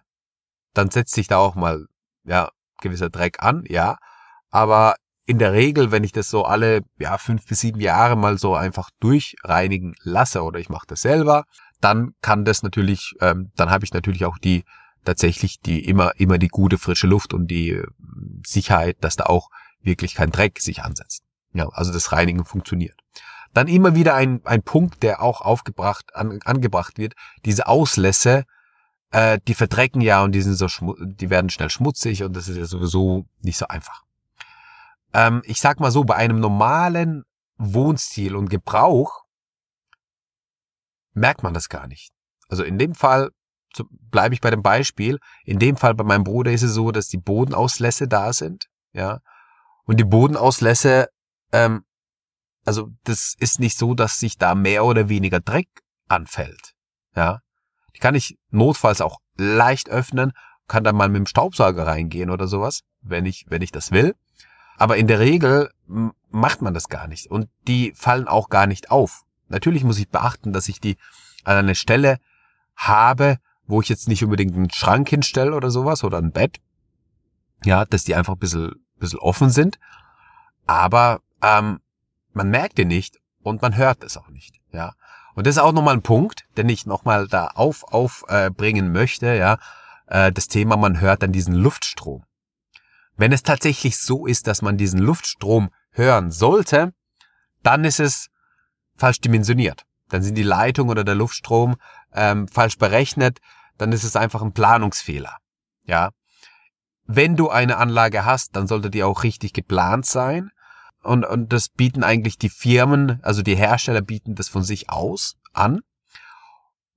dann 0.74 0.90
setzt 0.90 1.14
sich 1.14 1.28
da 1.28 1.38
auch 1.38 1.56
mal, 1.56 1.86
ja, 2.24 2.50
gewisser 2.80 3.10
Dreck 3.10 3.44
an, 3.44 3.64
ja. 3.68 3.98
Aber 4.50 4.96
in 5.26 5.40
der 5.40 5.54
Regel, 5.54 5.92
wenn 5.92 6.04
ich 6.04 6.14
das 6.14 6.30
so 6.30 6.46
alle 6.46 6.82
ja, 7.00 7.18
fünf 7.18 7.46
bis 7.46 7.60
sieben 7.60 7.82
Jahre 7.82 8.16
mal 8.16 8.38
so 8.38 8.56
einfach 8.56 8.90
durchreinigen 9.00 9.96
lasse 10.02 10.42
oder 10.44 10.60
ich 10.60 10.70
mache 10.70 10.88
das 10.88 11.02
selber, 11.02 11.44
dann 11.82 12.14
kann 12.22 12.46
das 12.46 12.64
natürlich, 12.64 13.14
ähm, 13.20 13.52
dann 13.56 13.70
habe 13.70 13.84
ich 13.84 13.94
natürlich 13.94 14.26
auch 14.26 14.38
die 14.38 14.64
tatsächlich 15.04 15.60
die 15.62 15.86
immer 15.86 16.12
immer 16.18 16.38
die 16.38 16.48
gute 16.48 16.78
frische 16.78 17.08
Luft 17.08 17.34
und 17.34 17.48
die 17.48 17.72
äh, 17.72 17.86
Sicherheit, 18.46 18.98
dass 19.02 19.16
da 19.16 19.26
auch 19.26 19.50
wirklich 19.82 20.16
kein 20.16 20.32
Dreck 20.32 20.60
sich 20.60 20.84
ansetzt. 20.84 21.27
Ja, 21.54 21.70
also 21.70 21.92
das 21.92 22.12
Reinigen 22.12 22.46
funktioniert. 22.46 23.00
Dann 23.54 23.68
immer 23.68 23.96
wieder 23.96 24.14
ein, 24.14 24.42
ein 24.46 24.62
Punkt, 24.62 25.02
der 25.04 25.22
auch 25.22 25.42
aufgebracht 25.42 26.16
an, 26.16 26.40
angebracht 26.46 26.98
wird, 26.98 27.14
diese 27.46 27.68
Auslässe, 27.68 28.44
äh, 29.12 29.40
die 29.48 29.54
verdrecken 29.54 30.02
ja 30.02 30.24
und 30.24 30.34
die 30.34 30.42
sind 30.42 30.56
so 30.56 30.68
die 31.00 31.30
werden 31.30 31.50
schnell 31.50 31.70
schmutzig 31.70 32.24
und 32.24 32.36
das 32.36 32.50
ist 32.50 32.58
ja 32.58 32.66
sowieso 32.66 33.26
nicht 33.42 33.58
so 33.58 33.68
einfach 33.68 34.04
ähm, 35.14 35.42
ich 35.46 35.60
sag 35.60 35.80
mal 35.80 35.92
so, 35.92 36.04
bei 36.04 36.16
einem 36.16 36.40
normalen 36.40 37.24
Wohnstil 37.58 38.36
und 38.36 38.50
Gebrauch 38.50 39.24
merkt 41.14 41.44
man 41.44 41.54
das 41.54 41.70
gar 41.70 41.88
nicht. 41.88 42.12
Also 42.50 42.64
in 42.64 42.78
dem 42.78 42.94
Fall 42.94 43.32
bleibe 43.90 44.36
ich 44.36 44.42
bei 44.42 44.52
dem 44.52 44.62
Beispiel. 44.62 45.20
In 45.44 45.60
dem 45.60 45.76
Fall 45.76 45.96
bei 45.96 46.04
meinem 46.04 46.24
Bruder 46.24 46.52
ist 46.52 46.64
es 46.64 46.74
so, 46.74 46.92
dass 46.92 47.08
die 47.08 47.18
Bodenauslässe 47.18 48.08
da 48.08 48.32
sind, 48.34 48.68
ja. 48.94 49.20
Und 49.86 50.00
die 50.00 50.06
Bodenauslässe, 50.06 51.08
ähm, 51.52 51.84
also 52.66 52.92
das 53.04 53.36
ist 53.40 53.60
nicht 53.60 53.78
so, 53.78 53.94
dass 53.94 54.20
sich 54.20 54.38
da 54.38 54.56
mehr 54.56 54.86
oder 54.86 55.10
weniger 55.10 55.40
Dreck 55.40 55.70
anfällt, 56.08 56.74
ja. 57.16 57.42
Die 57.96 58.00
kann 58.00 58.14
ich 58.14 58.38
notfalls 58.52 59.02
auch 59.02 59.20
leicht 59.38 59.90
öffnen, 59.90 60.34
kann 60.68 60.84
dann 60.84 60.96
mal 60.96 61.10
mit 61.10 61.18
dem 61.18 61.26
Staubsauger 61.26 61.88
reingehen 61.88 62.30
oder 62.30 62.48
sowas, 62.48 62.82
wenn 63.02 63.26
ich, 63.26 63.46
wenn 63.48 63.62
ich 63.62 63.72
das 63.72 63.92
will. 63.92 64.16
Aber 64.78 64.98
in 64.98 65.08
der 65.08 65.20
Regel 65.20 65.72
macht 66.30 66.62
man 66.62 66.74
das 66.74 66.90
gar 66.90 67.08
nicht 67.08 67.28
und 67.28 67.50
die 67.68 67.94
fallen 67.96 68.28
auch 68.28 68.50
gar 68.50 68.68
nicht 68.68 68.92
auf. 68.92 69.24
Natürlich 69.48 69.84
muss 69.84 69.98
ich 69.98 70.10
beachten, 70.10 70.54
dass 70.54 70.68
ich 70.68 70.80
die 70.80 70.98
an 71.44 71.58
einer 71.58 71.76
Stelle 71.76 72.20
habe, 72.76 73.38
wo 73.66 73.82
ich 73.82 73.90
jetzt 73.90 74.08
nicht 74.08 74.24
unbedingt 74.24 74.56
einen 74.56 74.70
Schrank 74.70 75.10
hinstelle 75.10 75.56
oder 75.56 75.72
sowas 75.72 76.04
oder 76.04 76.18
ein 76.18 76.32
Bett. 76.32 76.58
Ja, 77.64 77.86
dass 77.86 78.04
die 78.04 78.16
einfach 78.16 78.34
ein 78.34 78.40
bisschen, 78.40 78.86
bisschen 79.00 79.20
offen 79.20 79.50
sind. 79.50 79.80
Aber 80.68 81.22
ähm, 81.42 81.80
man 82.34 82.50
merkt 82.50 82.78
die 82.78 82.86
nicht 82.86 83.20
und 83.42 83.62
man 83.62 83.76
hört 83.76 84.04
es 84.04 84.18
auch 84.18 84.30
nicht. 84.30 84.60
Ja. 84.72 84.94
Und 85.36 85.48
das 85.48 85.56
ist 85.56 85.62
auch 85.62 85.74
nochmal 85.74 85.96
ein 85.96 86.02
Punkt, 86.02 86.46
den 86.58 86.70
ich 86.70 86.86
nochmal 86.86 87.28
da 87.28 87.48
auf 87.48 87.84
aufbringen 87.84 88.88
äh, 88.88 88.90
möchte, 88.90 89.36
ja. 89.36 89.60
Äh, 90.08 90.32
das 90.32 90.48
Thema, 90.48 90.78
man 90.78 91.00
hört 91.00 91.24
dann 91.24 91.32
diesen 91.32 91.54
Luftstrom. 91.54 92.24
Wenn 93.18 93.32
es 93.32 93.44
tatsächlich 93.44 93.98
so 93.98 94.26
ist, 94.26 94.48
dass 94.48 94.62
man 94.62 94.78
diesen 94.78 95.00
Luftstrom 95.00 95.70
hören 95.92 96.32
sollte, 96.32 96.94
dann 97.64 97.84
ist 97.84 98.00
es 98.00 98.28
falsch 98.96 99.20
dimensioniert. 99.22 99.84
Dann 100.10 100.22
sind 100.22 100.36
die 100.36 100.44
Leitung 100.44 100.90
oder 100.90 101.04
der 101.04 101.16
Luftstrom 101.16 101.76
ähm, 102.14 102.48
falsch 102.48 102.78
berechnet. 102.78 103.40
Dann 103.78 103.92
ist 103.92 104.04
es 104.04 104.16
einfach 104.16 104.42
ein 104.42 104.54
Planungsfehler. 104.54 105.38
Ja. 105.84 106.12
Wenn 107.06 107.36
du 107.36 107.50
eine 107.50 107.78
Anlage 107.78 108.26
hast, 108.26 108.56
dann 108.56 108.68
sollte 108.68 108.90
die 108.90 109.04
auch 109.04 109.24
richtig 109.24 109.54
geplant 109.54 110.06
sein. 110.06 110.52
Und, 111.08 111.24
und 111.26 111.54
das 111.54 111.70
bieten 111.70 112.04
eigentlich 112.04 112.38
die 112.38 112.50
Firmen, 112.50 113.24
also 113.24 113.42
die 113.42 113.56
Hersteller 113.56 114.02
bieten 114.02 114.36
das 114.36 114.50
von 114.50 114.64
sich 114.64 114.90
aus 114.90 115.38
an. 115.54 115.80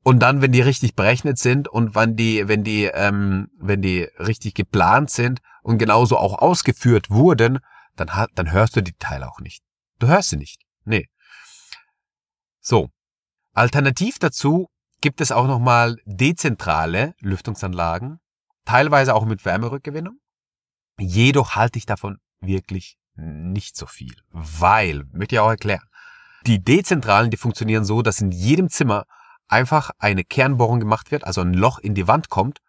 Und 0.03 0.19
dann, 0.19 0.43
wenn 0.43 0.51
die 0.51 0.63
richtig 0.63 0.97
berechnet 0.97 1.39
sind 1.39 1.69
und 1.69 1.95
wenn 1.95 2.17
die, 2.17 2.49
wenn 2.49 2.65
die, 2.65 2.87
ähm, 2.87 3.51
wenn 3.61 3.83
die 3.83 4.09
richtig 4.19 4.55
geplant 4.55 5.11
sind 5.11 5.41
und 5.63 5.79
genauso 5.79 6.17
auch 6.17 6.39
ausgeführt 6.39 7.11
wurden, 7.11 7.61
dann, 7.95 8.17
hat, 8.17 8.31
dann 8.35 8.51
hörst 8.51 8.75
du 8.75 8.81
die 8.81 8.95
Teile 8.95 9.29
auch 9.31 9.39
nicht. 9.39 9.63
Du 10.01 10.09
hörst 10.09 10.31
sie 10.31 10.39
nicht. 10.39 10.61
Nee. 10.85 11.09
So. 12.61 12.89
Alternativ 13.53 14.19
dazu 14.19 14.71
gibt 15.01 15.21
es 15.21 15.31
auch 15.31 15.47
nochmal 15.47 15.99
dezentrale 16.05 17.15
Lüftungsanlagen, 17.21 18.19
teilweise 18.65 19.15
auch 19.15 19.25
mit 19.25 19.45
Wärmerückgewinnung. 19.45 20.19
Jedoch 20.99 21.55
halte 21.55 21.79
ich 21.79 21.87
davon 21.87 22.19
wirklich 22.41 23.00
nicht 23.15 23.77
so 23.77 23.87
viel, 23.87 24.15
weil, 24.31 25.05
möchte 25.13 25.35
ich 25.35 25.41
auch 25.41 25.51
erklären, 25.51 25.85
die 26.47 26.63
dezentralen, 26.63 27.31
die 27.31 27.37
funktionieren 27.37 27.85
so, 27.85 28.03
dass 28.03 28.21
in 28.21 28.31
jedem 28.31 28.71
Zimmer 28.71 29.05
einfach 29.49 29.91
eine 29.99 30.25
Kernbohrung 30.25 30.81
gemacht 30.81 31.11
wird, 31.11 31.25
also 31.25 31.41
ein 31.41 31.55
Loch 31.55 31.79
in 31.79 31.95
die 31.95 32.09
Wand 32.09 32.29
kommt, 32.29 32.61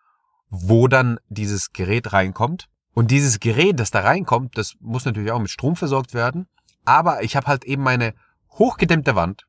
wo 0.50 0.88
dann 0.88 1.19
dieses 1.29 1.71
Gerät 1.71 2.12
reinkommt. 2.12 2.67
Und 2.93 3.12
dieses 3.12 3.39
Gerät, 3.39 3.79
das 3.79 3.91
da 3.91 4.01
reinkommt, 4.01 4.57
das 4.57 4.74
muss 4.79 5.05
natürlich 5.05 5.31
auch 5.31 5.39
mit 5.39 5.50
Strom 5.50 5.77
versorgt 5.77 6.13
werden. 6.13 6.48
Aber 6.83 7.24
ich 7.24 7.36
habe 7.36 7.48
halt 7.48 7.63
eben 7.63 7.83
meine 7.83 8.13
hochgedämmte 8.50 9.15
Wand. 9.15 9.45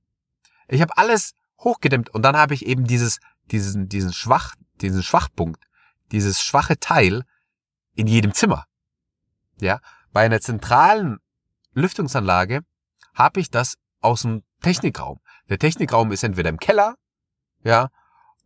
Ich 0.69 0.81
habe 0.81 0.97
alles 0.97 1.35
hochgedämmt 1.59 2.11
und 2.11 2.23
dann 2.23 2.37
habe 2.37 2.55
ich 2.55 2.67
eben 2.67 2.85
dieses, 2.85 3.19
diesen, 3.51 3.89
diesen 3.89 4.13
Schwach, 4.13 4.55
diesen 4.81 5.03
Schwachpunkt, 5.03 5.65
dieses 6.13 6.41
schwache 6.43 6.79
Teil 6.79 7.25
in 7.95 8.07
jedem 8.07 8.33
Zimmer. 8.33 8.67
Ja, 9.61 9.81
bei 10.13 10.25
einer 10.25 10.41
zentralen 10.41 11.19
Lüftungsanlage 11.75 12.61
habe 13.15 13.41
ich 13.41 13.51
das 13.51 13.77
aus 14.01 14.23
dem 14.23 14.43
Technikraum. 14.63 15.21
Der 15.49 15.59
Technikraum 15.59 16.13
ist 16.13 16.23
entweder 16.23 16.51
im 16.51 16.59
Keller, 16.59 16.97
ja, 17.65 17.89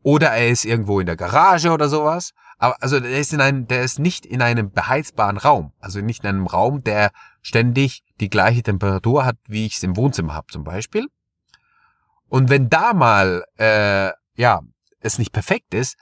oder 0.03 0.31
er 0.31 0.49
ist 0.49 0.65
irgendwo 0.65 1.01
in 1.01 1.07
der 1.07 1.17
Garage 1.17 1.71
oder 1.73 1.89
sowas. 1.89 2.33
Aber 2.59 2.81
also 2.81 3.01
der 3.01 3.19
ist 3.19 3.33
in 3.33 3.41
einem, 3.41 3.67
der 3.67 3.83
ist 3.83 3.99
nicht 3.99 4.25
in 4.25 4.41
einem 4.41 4.71
beheizbaren 4.71 5.37
Raum, 5.37 5.73
also 5.81 6.01
nicht 6.01 6.23
in 6.23 6.29
einem 6.29 6.47
Raum, 6.47 6.83
der 6.83 7.11
ständig 7.43 8.03
die 8.21 8.31
gleiche 8.31 8.63
Temperatur 8.63 9.25
hat, 9.25 9.37
wie 9.47 9.67
ich 9.67 9.77
es 9.77 9.83
im 9.83 9.97
Wohnzimmer 9.97 10.35
habe 10.35 10.47
zum 10.51 10.65
Beispiel. 10.65 11.09
Und 12.29 12.49
wenn 12.49 12.71
da 12.71 12.95
mal 12.95 13.45
äh, 13.59 14.13
ja 14.41 14.61
es 15.01 15.19
nicht 15.19 15.33
perfekt 15.33 15.75
ist, 15.75 15.97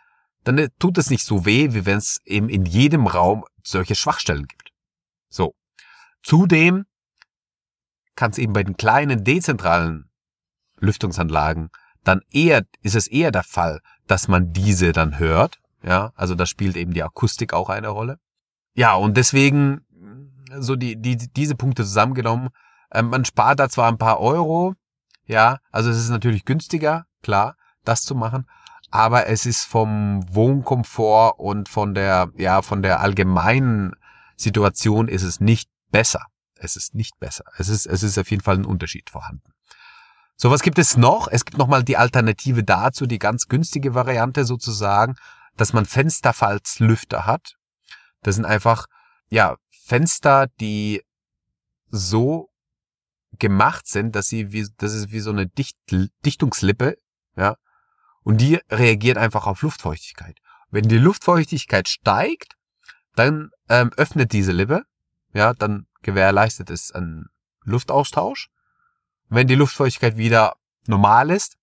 dann 0.44 0.68
tut 0.78 0.98
es 0.98 1.10
nicht 1.10 1.24
so 1.24 1.46
weh, 1.46 1.72
wie 1.72 1.86
wenn 1.86 1.98
es 1.98 2.20
eben 2.24 2.48
in 2.48 2.66
jedem 2.66 3.06
Raum 3.06 3.44
solche 3.62 3.94
Schwachstellen 3.94 4.46
gibt. 4.46 4.63
Zudem 6.24 6.86
kann 8.16 8.32
es 8.32 8.38
eben 8.38 8.52
bei 8.52 8.64
den 8.64 8.76
kleinen 8.76 9.22
dezentralen 9.22 10.10
Lüftungsanlagen 10.78 11.70
dann 12.02 12.20
eher, 12.30 12.64
ist 12.82 12.96
es 12.96 13.06
eher 13.06 13.30
der 13.30 13.44
Fall, 13.44 13.80
dass 14.06 14.26
man 14.28 14.52
diese 14.52 14.92
dann 14.92 15.18
hört. 15.18 15.58
Ja, 15.82 16.12
also 16.16 16.34
da 16.34 16.46
spielt 16.46 16.76
eben 16.76 16.94
die 16.94 17.02
Akustik 17.02 17.52
auch 17.52 17.68
eine 17.68 17.88
Rolle. 17.88 18.18
Ja, 18.74 18.94
und 18.94 19.16
deswegen 19.16 19.84
so 20.58 20.76
die, 20.76 20.96
die, 20.96 21.16
diese 21.16 21.54
Punkte 21.54 21.84
zusammengenommen. 21.84 22.48
Ähm, 22.92 23.10
man 23.10 23.24
spart 23.24 23.60
da 23.60 23.68
zwar 23.68 23.88
ein 23.88 23.98
paar 23.98 24.20
Euro, 24.20 24.74
ja, 25.26 25.58
also 25.70 25.90
es 25.90 25.98
ist 25.98 26.10
natürlich 26.10 26.44
günstiger, 26.44 27.06
klar, 27.22 27.56
das 27.84 28.02
zu 28.02 28.14
machen, 28.14 28.46
aber 28.90 29.26
es 29.26 29.46
ist 29.46 29.64
vom 29.64 30.24
Wohnkomfort 30.34 31.38
und 31.38 31.68
von 31.68 31.94
der, 31.94 32.30
ja, 32.36 32.62
von 32.62 32.82
der 32.82 33.00
allgemeinen 33.00 33.94
Situation 34.36 35.08
ist 35.08 35.22
es 35.22 35.40
nicht 35.40 35.68
besser. 35.94 36.26
Es 36.56 36.74
ist 36.74 36.96
nicht 36.96 37.20
besser. 37.20 37.44
Es 37.56 37.68
ist, 37.68 37.86
es 37.86 38.02
ist 38.02 38.18
auf 38.18 38.28
jeden 38.28 38.42
Fall 38.42 38.56
ein 38.56 38.64
Unterschied 38.64 39.10
vorhanden. 39.10 39.52
So, 40.36 40.50
was 40.50 40.62
gibt 40.62 40.80
es 40.80 40.96
noch? 40.96 41.28
Es 41.28 41.44
gibt 41.44 41.56
nochmal 41.56 41.84
die 41.84 41.96
Alternative 41.96 42.64
dazu, 42.64 43.06
die 43.06 43.20
ganz 43.20 43.46
günstige 43.46 43.94
Variante 43.94 44.44
sozusagen, 44.44 45.14
dass 45.56 45.72
man 45.72 45.86
Fensterfalzlüfter 45.86 47.26
hat. 47.26 47.54
Das 48.22 48.34
sind 48.34 48.44
einfach, 48.44 48.86
ja, 49.30 49.56
Fenster, 49.70 50.48
die 50.58 51.00
so 51.90 52.50
gemacht 53.38 53.86
sind, 53.86 54.16
dass 54.16 54.28
sie 54.28 54.50
wie, 54.50 54.66
das 54.78 54.94
ist 54.94 55.12
wie 55.12 55.20
so 55.20 55.30
eine 55.30 55.46
Dicht, 55.46 55.76
Dichtungslippe, 56.26 56.98
ja. 57.36 57.56
Und 58.24 58.40
die 58.40 58.58
reagiert 58.68 59.16
einfach 59.16 59.46
auf 59.46 59.62
Luftfeuchtigkeit. 59.62 60.40
Wenn 60.70 60.88
die 60.88 60.98
Luftfeuchtigkeit 60.98 61.88
steigt, 61.88 62.56
dann 63.14 63.50
ähm, 63.68 63.92
öffnet 63.96 64.32
diese 64.32 64.50
Lippe, 64.50 64.84
ja, 65.34 65.52
dann 65.52 65.86
gewährleistet 66.02 66.70
es 66.70 66.92
einen 66.92 67.26
Luftaustausch. 67.64 68.48
Wenn 69.28 69.48
die 69.48 69.56
Luftfeuchtigkeit 69.56 70.16
wieder 70.16 70.56
normal 70.86 71.30
ist, 71.30 71.56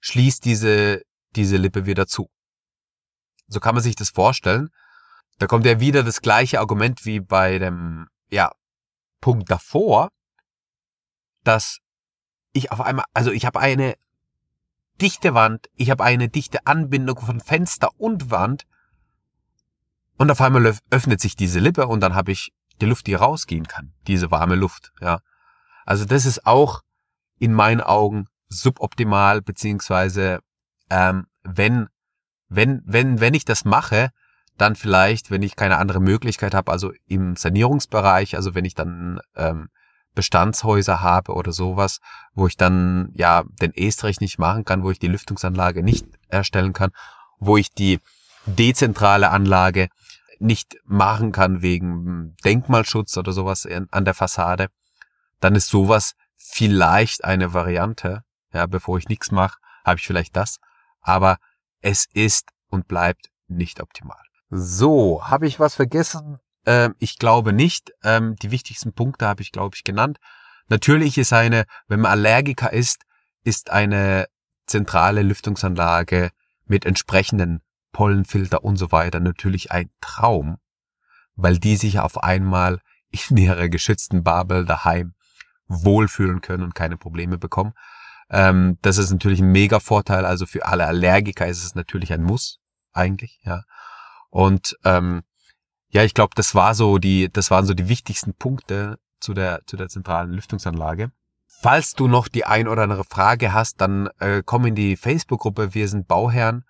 schließt 0.00 0.44
diese, 0.44 1.02
diese 1.34 1.56
Lippe 1.56 1.86
wieder 1.86 2.06
zu. 2.06 2.30
So 3.48 3.60
kann 3.60 3.74
man 3.74 3.82
sich 3.82 3.96
das 3.96 4.10
vorstellen. 4.10 4.68
Da 5.38 5.46
kommt 5.46 5.66
ja 5.66 5.80
wieder 5.80 6.02
das 6.02 6.20
gleiche 6.20 6.60
Argument 6.60 7.04
wie 7.04 7.20
bei 7.20 7.58
dem, 7.58 8.08
ja, 8.30 8.52
Punkt 9.20 9.50
davor, 9.50 10.10
dass 11.42 11.78
ich 12.52 12.70
auf 12.70 12.80
einmal, 12.80 13.06
also 13.14 13.30
ich 13.30 13.46
habe 13.46 13.60
eine 13.60 13.94
dichte 15.00 15.34
Wand, 15.34 15.68
ich 15.74 15.90
habe 15.90 16.04
eine 16.04 16.28
dichte 16.28 16.66
Anbindung 16.66 17.18
von 17.18 17.40
Fenster 17.40 17.88
und 17.98 18.30
Wand 18.30 18.66
und 20.16 20.30
auf 20.30 20.40
einmal 20.40 20.76
öffnet 20.90 21.20
sich 21.20 21.36
diese 21.36 21.58
Lippe 21.58 21.86
und 21.86 22.00
dann 22.00 22.14
habe 22.14 22.32
ich 22.32 22.52
die 22.80 22.86
Luft, 22.86 23.06
die 23.06 23.14
rausgehen 23.14 23.66
kann, 23.66 23.92
diese 24.06 24.30
warme 24.30 24.54
Luft, 24.54 24.92
ja. 25.00 25.20
Also 25.86 26.04
das 26.04 26.24
ist 26.24 26.46
auch 26.46 26.80
in 27.38 27.52
meinen 27.52 27.80
Augen 27.80 28.26
suboptimal, 28.48 29.42
beziehungsweise 29.42 30.40
ähm, 30.90 31.26
wenn, 31.42 31.88
wenn, 32.48 32.82
wenn, 32.84 33.20
wenn 33.20 33.34
ich 33.34 33.44
das 33.44 33.64
mache, 33.64 34.10
dann 34.56 34.76
vielleicht, 34.76 35.30
wenn 35.30 35.42
ich 35.42 35.56
keine 35.56 35.78
andere 35.78 36.00
Möglichkeit 36.00 36.54
habe, 36.54 36.70
also 36.70 36.92
im 37.06 37.36
Sanierungsbereich, 37.36 38.36
also 38.36 38.54
wenn 38.54 38.64
ich 38.64 38.74
dann 38.74 39.20
ähm, 39.34 39.68
Bestandshäuser 40.14 41.00
habe 41.00 41.32
oder 41.32 41.52
sowas, 41.52 41.98
wo 42.34 42.46
ich 42.46 42.56
dann 42.56 43.10
ja 43.14 43.42
den 43.60 43.74
Estrich 43.74 44.20
nicht 44.20 44.38
machen 44.38 44.64
kann, 44.64 44.84
wo 44.84 44.90
ich 44.90 45.00
die 45.00 45.08
Lüftungsanlage 45.08 45.82
nicht 45.82 46.06
erstellen 46.28 46.72
kann, 46.72 46.92
wo 47.38 47.56
ich 47.56 47.72
die 47.72 47.98
dezentrale 48.46 49.30
Anlage 49.30 49.88
nicht 50.44 50.76
machen 50.84 51.32
kann 51.32 51.62
wegen 51.62 52.36
Denkmalschutz 52.44 53.16
oder 53.16 53.32
sowas 53.32 53.66
an 53.66 54.04
der 54.04 54.14
Fassade, 54.14 54.68
dann 55.40 55.54
ist 55.54 55.68
sowas 55.68 56.14
vielleicht 56.36 57.24
eine 57.24 57.54
Variante. 57.54 58.22
Ja, 58.52 58.66
bevor 58.66 58.98
ich 58.98 59.08
nichts 59.08 59.32
mache, 59.32 59.58
habe 59.84 59.98
ich 59.98 60.06
vielleicht 60.06 60.36
das. 60.36 60.58
Aber 61.00 61.38
es 61.80 62.06
ist 62.12 62.50
und 62.68 62.86
bleibt 62.86 63.30
nicht 63.48 63.80
optimal. 63.80 64.22
So, 64.50 65.24
habe 65.24 65.46
ich 65.46 65.58
was 65.58 65.74
vergessen? 65.74 66.38
Ähm, 66.66 66.94
ich 66.98 67.18
glaube 67.18 67.52
nicht. 67.52 67.92
Ähm, 68.02 68.36
die 68.36 68.50
wichtigsten 68.50 68.92
Punkte 68.92 69.26
habe 69.26 69.42
ich, 69.42 69.50
glaube 69.50 69.74
ich, 69.74 69.82
genannt. 69.82 70.18
Natürlich 70.68 71.18
ist 71.18 71.32
eine, 71.32 71.64
wenn 71.88 72.00
man 72.00 72.12
Allergiker 72.12 72.72
ist, 72.72 73.02
ist 73.42 73.70
eine 73.70 74.26
zentrale 74.66 75.22
Lüftungsanlage 75.22 76.30
mit 76.66 76.86
entsprechenden 76.86 77.60
Pollenfilter 77.94 78.62
und 78.62 78.76
so 78.76 78.92
weiter 78.92 79.20
natürlich 79.20 79.72
ein 79.72 79.88
Traum, 80.02 80.58
weil 81.36 81.58
die 81.58 81.76
sich 81.76 82.00
auf 82.00 82.22
einmal 82.22 82.80
in 83.30 83.38
ihrer 83.38 83.70
geschützten 83.70 84.22
Babel 84.22 84.66
daheim 84.66 85.14
wohlfühlen 85.66 86.42
können 86.42 86.64
und 86.64 86.74
keine 86.74 86.98
Probleme 86.98 87.38
bekommen. 87.38 87.72
Ähm, 88.28 88.76
das 88.82 88.98
ist 88.98 89.10
natürlich 89.10 89.40
ein 89.40 89.52
mega 89.52 89.80
Vorteil. 89.80 90.26
Also 90.26 90.44
für 90.44 90.66
alle 90.66 90.86
Allergiker 90.86 91.46
ist 91.46 91.64
es 91.64 91.74
natürlich 91.74 92.12
ein 92.12 92.22
Muss 92.22 92.58
eigentlich, 92.92 93.40
ja. 93.44 93.62
Und 94.28 94.76
ähm, 94.84 95.22
ja, 95.88 96.02
ich 96.02 96.12
glaube, 96.12 96.32
das 96.34 96.54
war 96.54 96.74
so 96.74 96.98
die, 96.98 97.32
das 97.32 97.50
waren 97.50 97.64
so 97.64 97.74
die 97.74 97.88
wichtigsten 97.88 98.34
Punkte 98.34 98.98
zu 99.20 99.32
der, 99.32 99.60
zu 99.66 99.76
der 99.76 99.88
zentralen 99.88 100.32
Lüftungsanlage. 100.32 101.12
Falls 101.46 101.92
du 101.92 102.08
noch 102.08 102.26
die 102.26 102.44
ein 102.44 102.66
oder 102.66 102.82
andere 102.82 103.04
Frage 103.04 103.52
hast, 103.52 103.80
dann 103.80 104.08
äh, 104.18 104.42
komm 104.44 104.66
in 104.66 104.74
die 104.74 104.96
Facebook-Gruppe 104.96 105.72
Wir 105.72 105.88
sind 105.88 106.08
Bauherren 106.08 106.64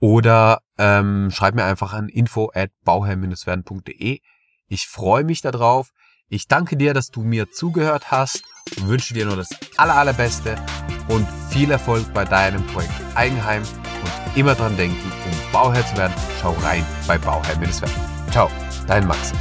oder 0.00 0.62
ähm, 0.78 1.30
schreib 1.30 1.54
mir 1.54 1.64
einfach 1.64 1.92
an 1.92 2.08
info 2.08 2.50
at 2.54 2.70
bauherr-werden.de. 2.84 4.20
Ich 4.68 4.86
freue 4.86 5.24
mich 5.24 5.42
darauf. 5.42 5.90
Ich 6.28 6.48
danke 6.48 6.76
dir, 6.76 6.94
dass 6.94 7.10
du 7.10 7.22
mir 7.22 7.50
zugehört 7.50 8.10
hast 8.10 8.42
und 8.78 8.88
wünsche 8.88 9.14
dir 9.14 9.26
nur 9.26 9.36
das 9.36 9.50
aller, 9.76 9.96
allerbeste 9.96 10.56
und 11.08 11.26
viel 11.50 11.70
Erfolg 11.70 12.12
bei 12.14 12.24
deinem 12.24 12.64
Projekt 12.68 12.92
Eigenheim 13.14 13.62
und 13.62 14.36
immer 14.36 14.54
dran 14.54 14.76
denken, 14.76 15.12
um 15.26 15.52
Bauherr 15.52 15.86
zu 15.86 15.96
werden, 15.96 16.14
schau 16.40 16.52
rein 16.62 16.86
bei 17.06 17.18
Bauherr-werden. 17.18 17.72
Ciao, 18.30 18.48
dein 18.86 19.06
Max. 19.06 19.32